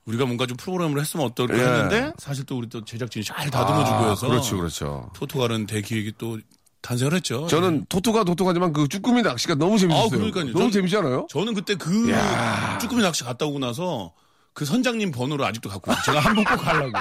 [0.06, 1.62] 우리가 뭔가 좀 프로그램을 했으면 어떨까 예.
[1.62, 5.10] 했는데 사실 또 우리 또 제작진이 잘 다듬어주고 아, 해서 그렇죠, 그렇죠.
[5.14, 6.38] 토토 가는 대기획이 또
[6.82, 7.46] 탄생을 했죠.
[7.46, 10.06] 저는 토토가 토토가지만 그 쭈꾸미 낚시가 너무 재밌었어요.
[10.06, 10.44] 아, 그러니까요.
[10.46, 11.26] 너무 전- 재밌지 않아요?
[11.30, 12.78] 저는 그때 그 야.
[12.80, 14.12] 쭈꾸미 낚시 갔다 오고 나서
[14.52, 16.02] 그 선장님 번호를 아직도 갖고 있어요.
[16.04, 16.92] 제가 한번 꼭 가려고.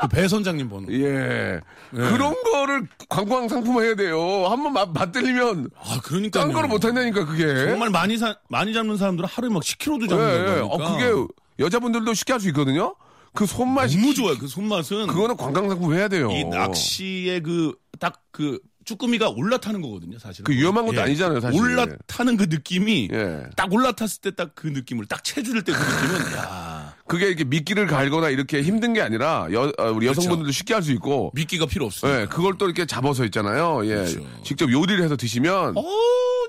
[0.00, 0.92] 그 배 선장님 번호.
[0.92, 1.60] 예.
[1.90, 4.46] 그런 거를 관광 상품 해야 돼요.
[4.48, 6.40] 한번 맛, 맛들리면 아, 그러니까.
[6.40, 7.46] 딴 거를 못 한다니까, 그게.
[7.70, 10.60] 정말 많이 사, 많이 잡는 사람들은 하루에 막 10kg도 예, 잡는 예.
[10.60, 10.66] 거니까.
[10.66, 12.94] 어, 그게 여자분들도 쉽게 할 수 있거든요?
[13.34, 13.96] 그 손맛이.
[13.98, 14.36] 너무 좋아요.
[14.38, 15.06] 그 손맛은.
[15.08, 16.30] 그거는 관광 상품 해야 돼요.
[16.30, 20.44] 이 낚시의 그, 딱 그, 쭈꾸미가 올라타는 거거든요, 사실.
[20.44, 21.60] 그 위험한 것도 아니잖아요, 사실.
[21.60, 23.08] 올라타는 그 느낌이.
[23.12, 23.42] 예.
[23.54, 27.86] 딱 올라탔을 때 딱 그 느낌을 딱 채줄 때 그 느낌은, 야 그게 이렇게 미끼를
[27.86, 31.32] 갈거나 이렇게 힘든 게 아니라 여, 어, 우리 여성분들도 쉽게 할 수 있고.
[31.34, 32.22] 미끼가 필요 없어요.
[32.22, 33.84] 예, 그걸 또 이렇게 잡아서 있잖아요.
[33.84, 33.94] 예.
[33.96, 34.20] 그렇죠.
[34.42, 35.84] 직접 요리를 해서 드시면 오,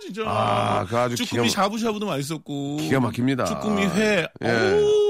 [0.02, 0.22] 진짜.
[0.26, 2.78] 아, 그거 아주 쭈꾸미 기가- 샤브샤브도 맛있었고.
[2.78, 3.46] 기가 막힙니다.
[3.46, 4.28] 쭈꾸미 회.
[4.46, 4.50] 예.
[4.82, 5.09] 오,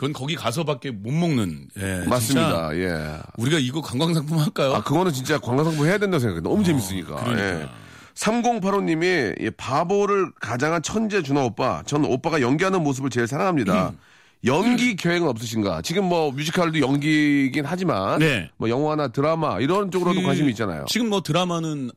[0.00, 1.68] 그건 거기 가서밖에 못 먹는.
[1.78, 2.74] 예, 맞습니다.
[2.74, 3.18] 예.
[3.36, 4.72] 우리가 이거 관광상품 할까요?
[4.72, 6.42] 아, 그거는 진짜 관광상품 해야 된다고 생각해요.
[6.42, 7.16] 너무 재밌으니까.
[7.16, 7.60] 그러니까.
[7.60, 7.68] 예.
[8.14, 11.82] 3085님이 바보를 가장한 천재 준호 오빠.
[11.84, 13.90] 전 오빠가 연기하는 모습을 제일 사랑합니다.
[13.90, 13.98] 음.
[14.46, 15.82] 연기 계획은 없으신가?
[15.82, 18.50] 지금 뭐 뮤지컬도 연기긴 하지만 네.
[18.56, 20.86] 뭐 영화나 드라마 이런 쪽으로도 그 관심이 있잖아요.
[20.88, 21.90] 지금 뭐 드라마는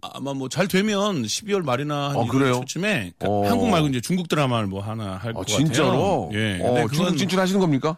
[0.00, 2.52] 아마 뭐 잘 되면 12월 말이나 한 어, 1월 그래요?
[2.60, 3.48] 초쯤에 그 어.
[3.48, 5.56] 한국 말고 이제 중국 드라마를 뭐 하나 할것 어, 같아요.
[5.56, 6.30] 진짜로?
[6.34, 6.60] 예.
[6.62, 7.96] 어, 중국 그건 진출하시는 겁니까?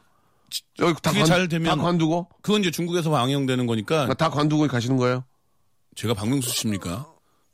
[0.81, 2.27] 여기 다, 그게 잘 되면- 다 관두고?
[2.43, 5.25] 그건 이제 중국에서 방영되는 거니까 다 관두고 가시는 거예요?
[5.95, 7.07] 제가 박명수 씨입니까?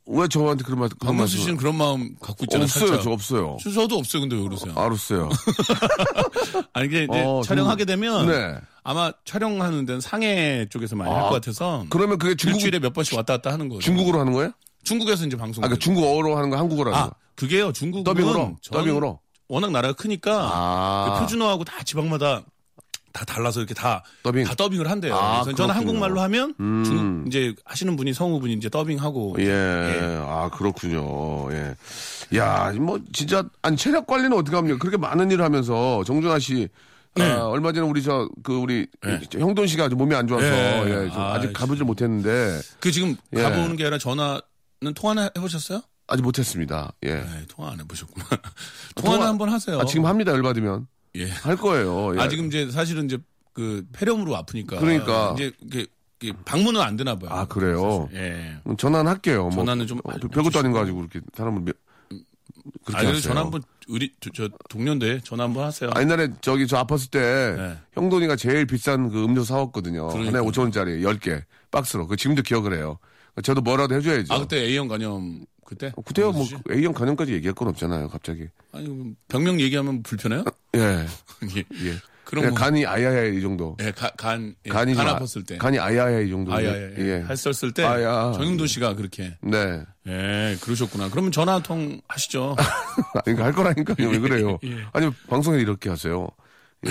[0.09, 2.65] 왜 저한테 그런 말, 박명수 씨는 그런 마음 갖고 있잖아요.
[2.65, 3.03] 없어요, 살짝.
[3.03, 3.57] 저 없어요.
[3.61, 4.21] 저- 저도 없어요.
[4.23, 4.73] 근데 왜 그러세요?
[4.77, 5.29] 알았어요.
[6.73, 8.55] 아니 이게 어, 촬영하게 되면 네.
[8.87, 12.93] 아마 촬영하는 데는 상해 쪽에서 많이 할 아, 것 같아서 그러면 그게 중국 일주일에 몇
[12.93, 13.81] 번씩 왔다 갔다 하는 거죠.
[13.81, 14.53] 중국어로 하는 거예요?
[14.85, 15.65] 중국에서 이제 방송.
[15.65, 17.17] 아, 그러니까 중국어로 하는 거 한국어로 하는 아, 거.
[17.35, 17.73] 그게요.
[17.73, 18.57] 중국은 더빙으로?
[18.63, 19.19] 전 더빙으로?
[19.49, 21.11] 워낙 나라가 크니까 아.
[21.15, 22.43] 그 표준어하고 다 지방마다
[23.13, 24.45] 다 달라서 이렇게 다, 더빙.
[24.45, 25.17] 다 더빙을 한대요.
[25.17, 25.75] 아, 그래서 저는.
[25.75, 26.85] 한국말로 하면 음.
[26.85, 30.19] 중, 이제 하시는 분이 성우분이 이제 더빙하고 예.
[30.21, 31.51] 아, 그렇군요.
[31.53, 31.75] 예.
[32.37, 34.77] 야, 뭐, 진짜, 아니, 체력 관리는 어떻게 합니까?
[34.79, 36.69] 그렇게 많은 일을 하면서, 정준하 씨,
[37.19, 38.87] 아, 얼마 전에 우리 저, 그, 우리,
[39.33, 40.85] 형돈 씨가 아주 몸이 안 좋아서, 네.
[40.87, 43.43] 예, 좀 아, 아직 가보질 못했는데, 그 지금 예.
[43.43, 44.41] 가보는 게 아니라 전화는
[44.95, 45.81] 통화는 해보셨어요?
[46.09, 46.93] 아직 못했습니다.
[47.05, 47.15] 예.
[47.15, 48.27] 네, 통화 안 해보셨구나.
[48.97, 49.81] 통화는 통화- 한번 하세요.
[49.81, 50.87] 아, 지금 합니다, 열받으면.
[51.17, 51.29] 예.
[51.31, 52.15] 할 거예요.
[52.17, 52.21] 예.
[52.21, 53.19] 아 지금 이제 사실은 이제
[53.55, 55.35] 그 폐렴으로 아프니까 그러니까.
[55.37, 57.31] 이제 이게 방문은 안 되나 봐요.
[57.33, 58.07] 아, 그래요?
[58.13, 58.19] 사실.
[58.23, 58.57] 예.
[58.67, 59.45] 음, 전화는 할게요.
[59.45, 60.79] 뭐, 전화는 좀 어, 별것도 아닌 거.
[60.81, 61.77] 가지고 그렇게 사람을 몇-
[62.85, 63.21] 그렇게 아, 그래서 하세요.
[63.21, 65.91] 전화 한번 우리 저, 저 동료인데 전화 한번 하세요.
[65.95, 67.77] 아, 옛날에 저기 저 아팠을 때 네.
[67.95, 70.09] 형돈이가 제일 비싼 그 음료 사왔거든요.
[70.09, 70.45] 하나에 그러니까요.
[70.51, 72.07] 5천 원짜리 10개 박스로.
[72.07, 72.99] 그 지금도 기억을 해요.
[73.43, 74.33] 저도 뭐라도 해줘야죠.
[74.33, 75.93] 아 그때 A형 간염 그때?
[76.05, 76.47] 그때요 뭐?
[76.71, 78.09] A형 간염까지 얘기할 건 없잖아요.
[78.09, 78.49] 갑자기.
[78.73, 80.45] 아니 병명 얘기하면 불편해요?
[80.77, 80.81] 예.
[81.57, 81.59] 예.
[81.59, 81.97] 예.
[82.27, 83.77] 그럼 그냥 뭐, 간이 아야야 이 정도.
[83.81, 85.57] 예, 가, 간, 예, 간이 간 좀 아- 아팠을 때.
[85.59, 86.53] 간이 아야야 이 정도.
[86.53, 87.25] 아야, 예, 예.
[87.29, 88.33] 했었을 때 아야.
[88.35, 89.83] 정윤도 씨가 그렇게 네.
[90.09, 91.09] 예 그러셨구나.
[91.11, 92.57] 그러면 전화 한 통 하시죠.
[93.25, 94.09] 그러니까 할 거라니까요.
[94.11, 94.59] 왜 그래요?
[94.67, 94.77] 예.
[94.93, 96.27] 아니 방송에 이렇게 하세요.
[96.87, 96.91] 예.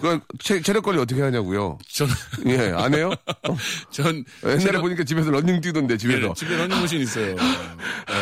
[0.00, 1.78] 그 체, 체력 관리 어떻게 하냐고요?
[1.90, 2.06] 전,
[2.46, 3.10] 예, 안 해요?
[3.48, 3.56] 어?
[3.90, 6.28] 전 옛날에 제가- 보니까 집에서 런닝 뛰던데 집에서.
[6.28, 7.34] 예, 집에 러닝머신 있어요.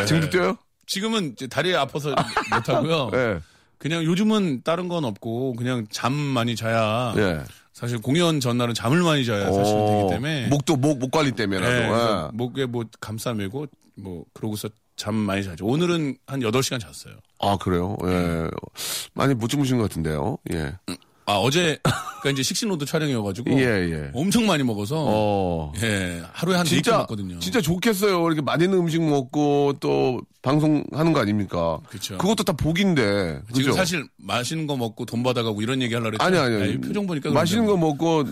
[0.00, 0.04] 예.
[0.06, 0.56] 지금도 뛰어요?
[0.86, 3.10] 지금은 다리에 아파서 못 하고요.
[3.14, 3.40] 예.
[3.82, 7.40] 그냥 요즘은 다른 건 없고 그냥 잠 많이 자야 예.
[7.72, 11.72] 사실 공연 전날은 잠을 많이 자야 사실 어, 되기 때문에 목도 목, 목 관리 때문에라도.
[11.72, 12.36] 네, 그래서 예.
[12.36, 13.66] 목에 뭐 감싸 매고
[13.96, 15.66] 뭐 그러고서 잠 많이 자죠.
[15.66, 17.16] 오늘은 한 8시간 잤어요.
[17.40, 17.96] 아, 그래요?
[18.04, 18.46] 예.
[19.14, 20.38] 많이 못 주무신 것 같은데요.
[20.52, 20.76] 예.
[21.26, 24.10] 아, 어제 그러니까 이제 식신로드 촬영이어가지고 예, 예.
[24.14, 25.72] 엄청 많이 먹어서 어.
[25.82, 27.40] 예 하루에 한 4끼 진짜, 먹거든요.
[27.40, 28.24] 진짜 좋겠어요.
[28.26, 31.78] 이렇게 맛있는 음식 먹고 또 방송하는 거 아닙니까?
[31.88, 32.18] 그쵸.
[32.18, 33.40] 것도 다 복인데.
[33.54, 33.72] 지금 그죠?
[33.72, 36.62] 사실 맛있는 거 먹고 돈 받아가고 이런 얘기 하려고 아니, 그랬죠.
[36.62, 37.76] 아니, 에이, 표정 보니까 맛있는 거.
[37.76, 38.24] 먹고,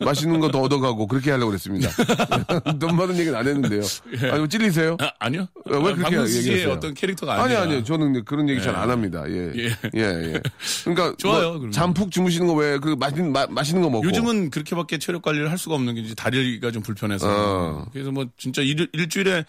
[0.00, 1.88] 맛있는 거 더 얻어가고, 그렇게 하려고 그랬습니다.
[2.78, 3.80] 돈 받은 얘기는 안 했는데요.
[4.30, 4.96] 아니, 뭐 찔리세요?
[5.00, 5.48] 아, 아니요.
[5.64, 6.74] 왜 그렇게 박명수 씨의 얘기했어요?
[6.74, 9.24] 어떤 캐릭터가 아니, 아니라 아니, 저는 그런 얘기 잘안 합니다.
[9.28, 9.50] 예.
[9.56, 9.68] 예.
[9.96, 10.00] 예,
[10.34, 10.40] 예.
[10.84, 11.14] 그러니까.
[11.18, 11.70] 좋아요, 뭐.
[11.70, 14.06] 잠푹 주무시는 거 왜, 그, 맛있는, 마, 맛있는 거 먹고.
[14.06, 17.86] 요즘은 그렇게밖에 체력 관리를 할 수가 없는 게 이제 다리가 좀 불편해서 어.
[17.92, 19.44] 그래서 뭐 진짜 일, 일주일에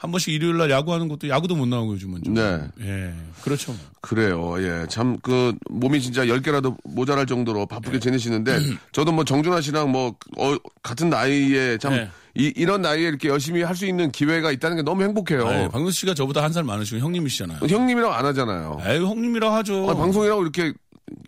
[0.00, 2.32] 한 번씩 일요일 날 야구하는 것도 야구도 못 나오고 요즘은 좀.
[2.32, 2.58] 네.
[2.80, 3.12] 예.
[3.44, 3.76] 그렇죠.
[4.00, 4.54] 그래요.
[4.58, 4.86] 예.
[4.88, 8.00] 참, 그, 몸이 진짜 10개라도 모자랄 정도로 바쁘게 네.
[8.00, 8.58] 지내시는데,
[8.92, 12.08] 저도 뭐 정준하 씨랑 뭐, 어, 같은 나이에 참, 네.
[12.34, 15.46] 이, 이런 나이에 이렇게 열심히 할 수 있는 기회가 있다는 게 너무 행복해요.
[15.46, 15.68] 아, 예.
[15.68, 17.58] 박명수 씨가 저보다 한 살 많으시고 형님이시잖아요.
[17.68, 18.78] 형님이라고 안 하잖아요.
[18.80, 19.90] 아유 형님이라 하죠.
[19.90, 20.72] 아, 방송이라고 이렇게,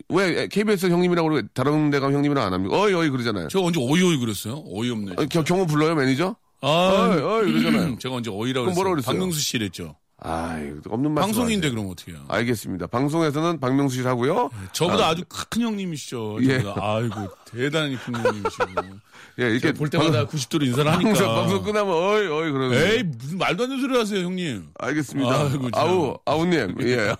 [0.09, 2.75] 왜 KBS 형님이라고 그러고 다른 데 가면 형님이라고 안 합니까?
[2.81, 3.49] 어이, 어이, 그러잖아요.
[3.49, 4.63] 제가 언제 어이 어이 그랬어요?
[4.73, 5.11] 어이없네.
[5.17, 6.35] 어, 겨, 경호 불러요, 매니저?
[6.65, 7.97] 아, 어이, 어이, 그러잖아요.
[7.99, 9.13] 제가 언제 어이라고 그럼 뭐라 그랬어요?
[9.13, 9.95] 박명수 씨 이랬죠.
[10.17, 11.31] 아이, 없는 말씀.
[11.33, 11.69] 방송인데.
[11.69, 12.23] 그럼 어떻게 해요?
[12.29, 12.87] 알겠습니다.
[12.87, 14.49] 방송에서는 박명수 씨 하고요.
[14.71, 15.15] 저보다 아.
[15.15, 16.37] 주큰 형님이시죠.
[16.43, 16.61] 예.
[16.61, 16.81] 저보다.
[16.81, 17.15] 아이고
[17.53, 18.65] 대단히 큰 형님이시고.
[19.39, 21.09] 예, 이렇게 볼 때마다 90도로 인사를 하니까.
[21.09, 24.67] 방송, 방송 끝나면 어이, 어이, 그러는 에이 무슨 말도 안 되는 소리 하세요 형님.
[24.77, 25.41] 알겠습니다.
[25.45, 25.71] 아이고, 참.
[25.73, 26.75] 아우, 아우님.
[26.85, 27.15] 예.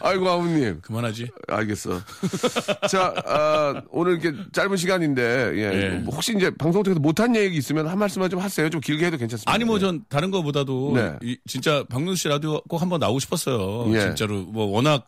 [0.00, 0.80] 아이고, 아우님.
[0.80, 1.28] 그만하지.
[1.48, 2.00] 알겠어.
[2.88, 5.62] 자, 아, 오늘 이렇게 짧은 시간인데, 예.
[5.82, 5.88] 예.
[5.98, 8.70] 뭐 혹시 이제 방송 통해서 못한 얘기 있으면 한 말씀만 좀 하세요.
[8.70, 9.52] 좀 길게 해도 괜찮습니다.
[9.52, 11.12] 아니 뭐 전 다른 거보다도 네.
[11.22, 13.92] 이, 진짜 박명수 씨 라디오 꼭 한번 나오고 싶었어요.
[13.94, 14.00] 예.
[14.00, 15.06] 진짜로 뭐 워낙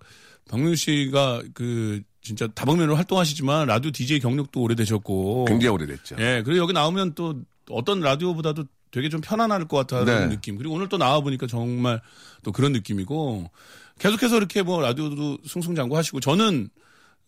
[0.51, 6.17] 박명수 씨가 그 진짜 다방면으로 활동하시지만 라디오 DJ 경력도 오래되셨고 굉장히 오래됐죠.
[6.19, 7.37] 예 그리고 여기 나오면 또
[7.71, 10.35] 어떤 라디오보다도 되게 좀 편안할 것 같다는 네.
[10.35, 12.01] 느낌 그리고 오늘 또 나와 보니까 정말
[12.43, 13.51] 또 그런 느낌이고
[13.99, 16.69] 계속해서 이렇게 뭐 라디오도 승승장구하시고 저는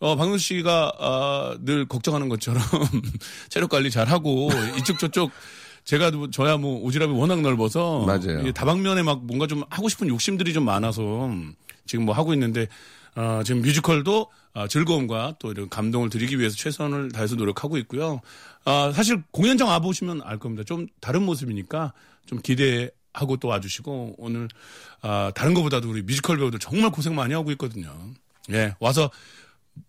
[0.01, 2.63] 어, 박명수 씨가, 아, 늘 걱정하는 것처럼
[3.49, 5.29] 체력 관리 잘 하고, 이쪽 저쪽,
[5.83, 8.05] 제가, 뭐 저야 뭐 오지랖이 워낙 넓어서.
[8.05, 8.49] 맞아요.
[8.53, 11.29] 다방면에 막 뭔가 좀 하고 싶은 욕심들이 좀 많아서
[11.85, 12.67] 지금 뭐 하고 있는데,
[13.15, 18.21] 어, 지금 뮤지컬도 아, 즐거움과 또 이런 감동을 드리기 위해서 최선을 다해서 노력하고 있고요.
[18.65, 20.63] 아, 사실 공연장 와보시면 알 겁니다.
[20.63, 21.93] 좀 다른 모습이니까
[22.25, 24.47] 좀 기대하고 또 와주시고, 오늘,
[25.01, 27.95] 아, 다른 것보다도 우리 뮤지컬 배우들 정말 고생 많이 하고 있거든요.
[28.51, 29.11] 예, 와서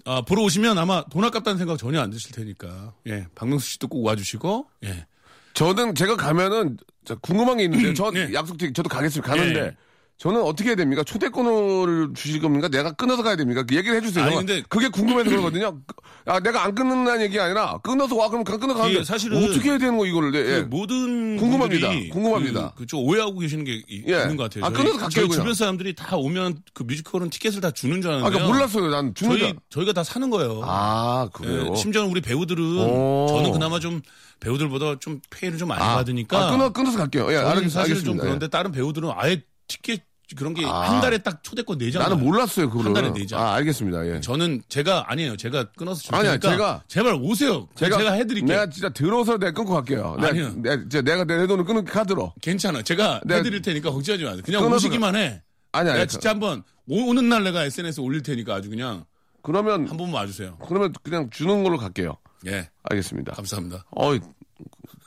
[0.04, 2.94] 아, 보러 오시면 아마 돈 아깝다는 생각 전혀 안 드실 테니까.
[3.08, 3.26] 예.
[3.34, 4.68] 박명수 씨도 꼭 와주시고.
[4.84, 5.06] 예.
[5.54, 8.32] 저는 제가 가면은 저 궁금한 게 있는데, 저 네.
[8.32, 9.34] 약속, 저도 가겠습니다.
[9.34, 9.76] 가는데, 예.
[10.20, 11.02] 저는 어떻게 해야 됩니까?
[11.02, 12.68] 초대권을 주실 겁니까?
[12.68, 13.62] 내가 끊어서 가야 됩니까?
[13.62, 14.22] 그 얘기를 해주세요.
[14.26, 15.80] 아니, 근데- 그게 궁금해서 그러거든요.
[16.26, 19.78] 아, 내가 안 끊는다는 얘기가 아니라 끊어서 와 그럼 끊어 가는데 이게 사실은 어떻게 해야
[19.78, 20.30] 되는 거 이거를?
[20.32, 20.60] 네, 그 예.
[20.60, 21.88] 모든 궁금합니다.
[21.88, 22.72] 분들이 궁금합니다.
[22.76, 24.20] 그, 그좀 오해하고 계시는 게 이- 예.
[24.20, 24.66] 있는 것 같아요.
[24.66, 25.30] 아, 끊어서 갈게요, 저희.
[25.38, 28.30] 주변 사람들이 다 오면 그 뮤지컬은 티켓을 다 주는 줄 아, 아는데요.
[28.30, 28.90] 그러니까 몰랐어요.
[28.90, 29.56] 난 주는 저희 줄.
[29.70, 30.60] 저희가 다 사는 거예요.
[30.66, 31.74] 아, 예, 그래요.
[31.74, 33.26] 심지어 우리 배우들은 오.
[33.30, 34.02] 저는 그나마 좀
[34.40, 37.32] 배우들보다 좀 페이를 좀 많이 아, 받으니까 아, 끊어 끊어서 갈게요.
[37.32, 38.04] 예, 알겠, 사실은 알겠습니다.
[38.04, 38.20] 좀 예.
[38.20, 40.02] 그런데 다른 배우들은 아예 티켓
[40.36, 41.00] 그런 게 한 아.
[41.00, 42.08] 달에 딱 초대권 내잖아요.
[42.10, 42.86] 나는 몰랐어요, 그거를.
[42.86, 43.42] 한 달에 내잖아.
[43.42, 44.06] 아, 알겠습니다.
[44.06, 44.20] 예.
[44.20, 45.36] 저는 제가 아니에요.
[45.36, 47.68] 제가 끊어서 줄 아니야, 테니까 제가- 제발 오세요.
[47.74, 48.46] 제가, 해드릴게요.
[48.48, 50.16] 내가 진짜 들어서 내가 끊고 갈게요.
[50.16, 50.52] 내가, 아니요.
[50.56, 52.32] 내가, 진짜 내가 내 돈을 끊는 카드로.
[52.40, 52.82] 괜찮아.
[52.82, 54.42] 제가 내가- 해드릴 테니까 걱정하지 마세요.
[54.44, 55.42] 그냥 끊어서 오시기만 해.
[55.72, 55.98] 아니, 아니.
[55.98, 59.04] 내가 진짜 한번 오, 는날 내가 SNS 에 올릴 테니까 아주 그냥
[59.42, 60.58] 그러면, 한 번만 와주세요.
[60.66, 62.16] 그러면 그냥 주는 걸로 갈게요.
[62.46, 63.32] 예, 알겠습니다.
[63.34, 63.84] 감사합니다.
[63.90, 64.26] 어 그렇게,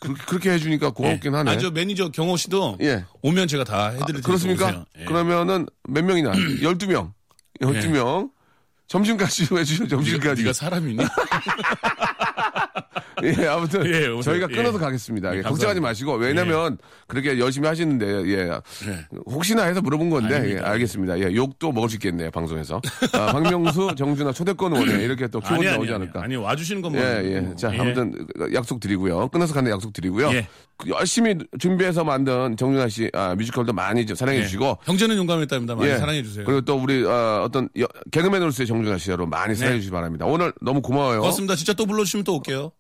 [0.04, 1.52] 그 렇게 해주니까 고맙긴 하네.
[1.52, 3.06] 아, 저 매니저 경호 씨도 예.
[3.22, 4.68] 오면 제가 다 해드릴 테니까 그렇습니까?
[4.68, 4.86] 오세요.
[5.00, 5.06] 예.
[5.06, 6.32] 그러면은 몇 명이나?
[6.62, 7.14] 12명.
[7.62, 8.30] 12명.
[8.88, 10.42] 점심까지 해주죠, 점심까지.
[10.44, 11.04] 네가 사람이니?
[13.44, 14.22] 예, 아무튼 예.
[14.22, 14.56] 저희가 예.
[14.56, 15.34] 끊어서 가겠습니다.
[15.34, 15.80] 예, 예, 걱정하지.
[15.80, 18.50] 마시고 왜냐면 그렇게 열심히 하시는데 예,
[18.88, 19.06] 예.
[19.26, 20.60] 혹시나 해서 물어본 건데 예.
[20.60, 21.20] 알겠습니다.
[21.20, 22.82] 예, 욕도 먹을 수 있겠네요 방송에서.
[23.14, 26.24] 아, 박명수, 정준하 초대권 원에 이렇게 또 아니, 나오지 아니, 않을까.
[26.24, 27.02] 아니, 와주시는 것만.
[27.02, 27.56] 예, 예.
[27.56, 29.30] 자, 아무튼 약속 드리고요.
[29.30, 30.30] 끊어서 가는 약속 드리고요.
[30.88, 34.44] 열심히 준비해서 만든 정준하 씨 아, 뮤지컬도 많이 좀 사랑해 예.
[34.44, 35.76] 주시고 형제는 용감했답니다.
[35.76, 35.98] 많이 예.
[35.98, 36.46] 사랑해 주세요.
[36.46, 37.70] 그리고 또 우리 어, 떤
[38.12, 40.26] 개그맨으로서의 정준하 씨 여러분 많이 사랑해 주시기 바랍니다.
[40.26, 41.16] 오늘 너무 고마워요.
[41.16, 41.20] 네.
[41.20, 41.56] 고맙습니다.
[41.56, 42.72] 진짜 또 불러주시면 또 올게요.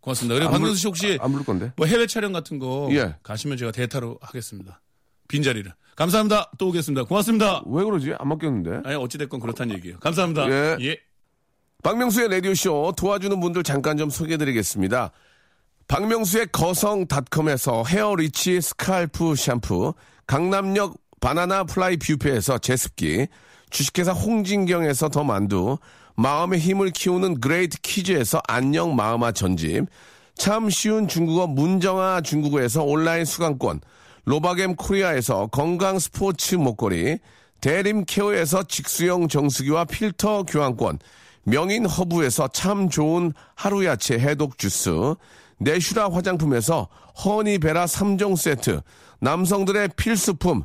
[0.00, 0.34] 고맙습니다.
[0.34, 1.72] 그리고 안 박명수 불- 씨 혹시 안 부를 건데.
[1.76, 3.16] 뭐 해외 촬영 같은 거 예.
[3.22, 4.80] 가시면 제가 대타로 하겠습니다.
[5.28, 5.72] 빈자리를.
[5.96, 6.50] 감사합니다.
[6.58, 7.04] 또 오겠습니다.
[7.04, 7.62] 고맙습니다.
[7.66, 8.14] 왜 그러지?
[8.18, 8.80] 안 맡겼는데.
[8.88, 9.98] 아니, 어찌됐건 그렇다는 얘기예요.
[10.00, 10.48] 감사합니다.
[10.50, 10.76] 예.
[10.80, 10.98] 예.
[11.82, 15.10] 박명수의 라디오쇼 도와주는 분들 잠깐 좀 소개해드리겠습니다.
[15.88, 19.94] 박명수의 거성닷컴에서 헤어리치 scalp 샴푸,
[20.26, 23.26] 강남역 바나나 플라이 뷰페에서 제습기,
[23.70, 25.78] 주식회사 홍진경에서 the 만두,
[26.20, 29.86] 마음의 힘을 키우는 Great Kids에서 안녕 마음아 전집,
[30.34, 33.80] 참 쉬운 중국어 문정아 중국어에서 온라인 수강권,
[34.26, 37.16] 로바겜 코리아에서 건강 스포츠 목걸이,
[37.62, 40.98] 대림 케어에서 직수형 정수기와 필터 교환권,
[41.44, 44.90] 명인 허브에서 참 좋은 하루 야채 해독 주스,
[45.56, 46.88] 내슈라 화장품에서
[47.24, 48.82] 허니베라 3종 세트,
[49.20, 50.64] 남성들의 필수품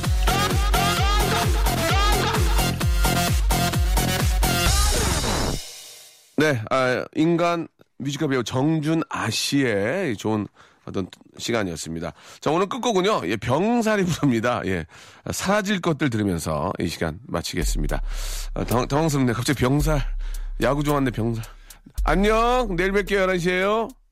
[6.41, 7.67] 네, 아, 인간
[7.99, 10.47] 뮤지컬 배우 정준아 씨의 좋은
[10.85, 12.13] 어떤 시간이었습니다.
[12.39, 14.59] 자, 오늘 끝곡은요, 예, 병살이 부릅니다.
[14.65, 14.87] 예,
[15.29, 18.01] 사라질 것들 들으면서 이 시간 마치겠습니다.
[18.55, 19.33] 아, 당, 당황스럽네.
[19.33, 20.01] 갑자기 병살,
[20.63, 21.43] 야구 좋아하는데 병살.
[22.05, 23.89] 안녕, 내일 뵐게요, 11시에요.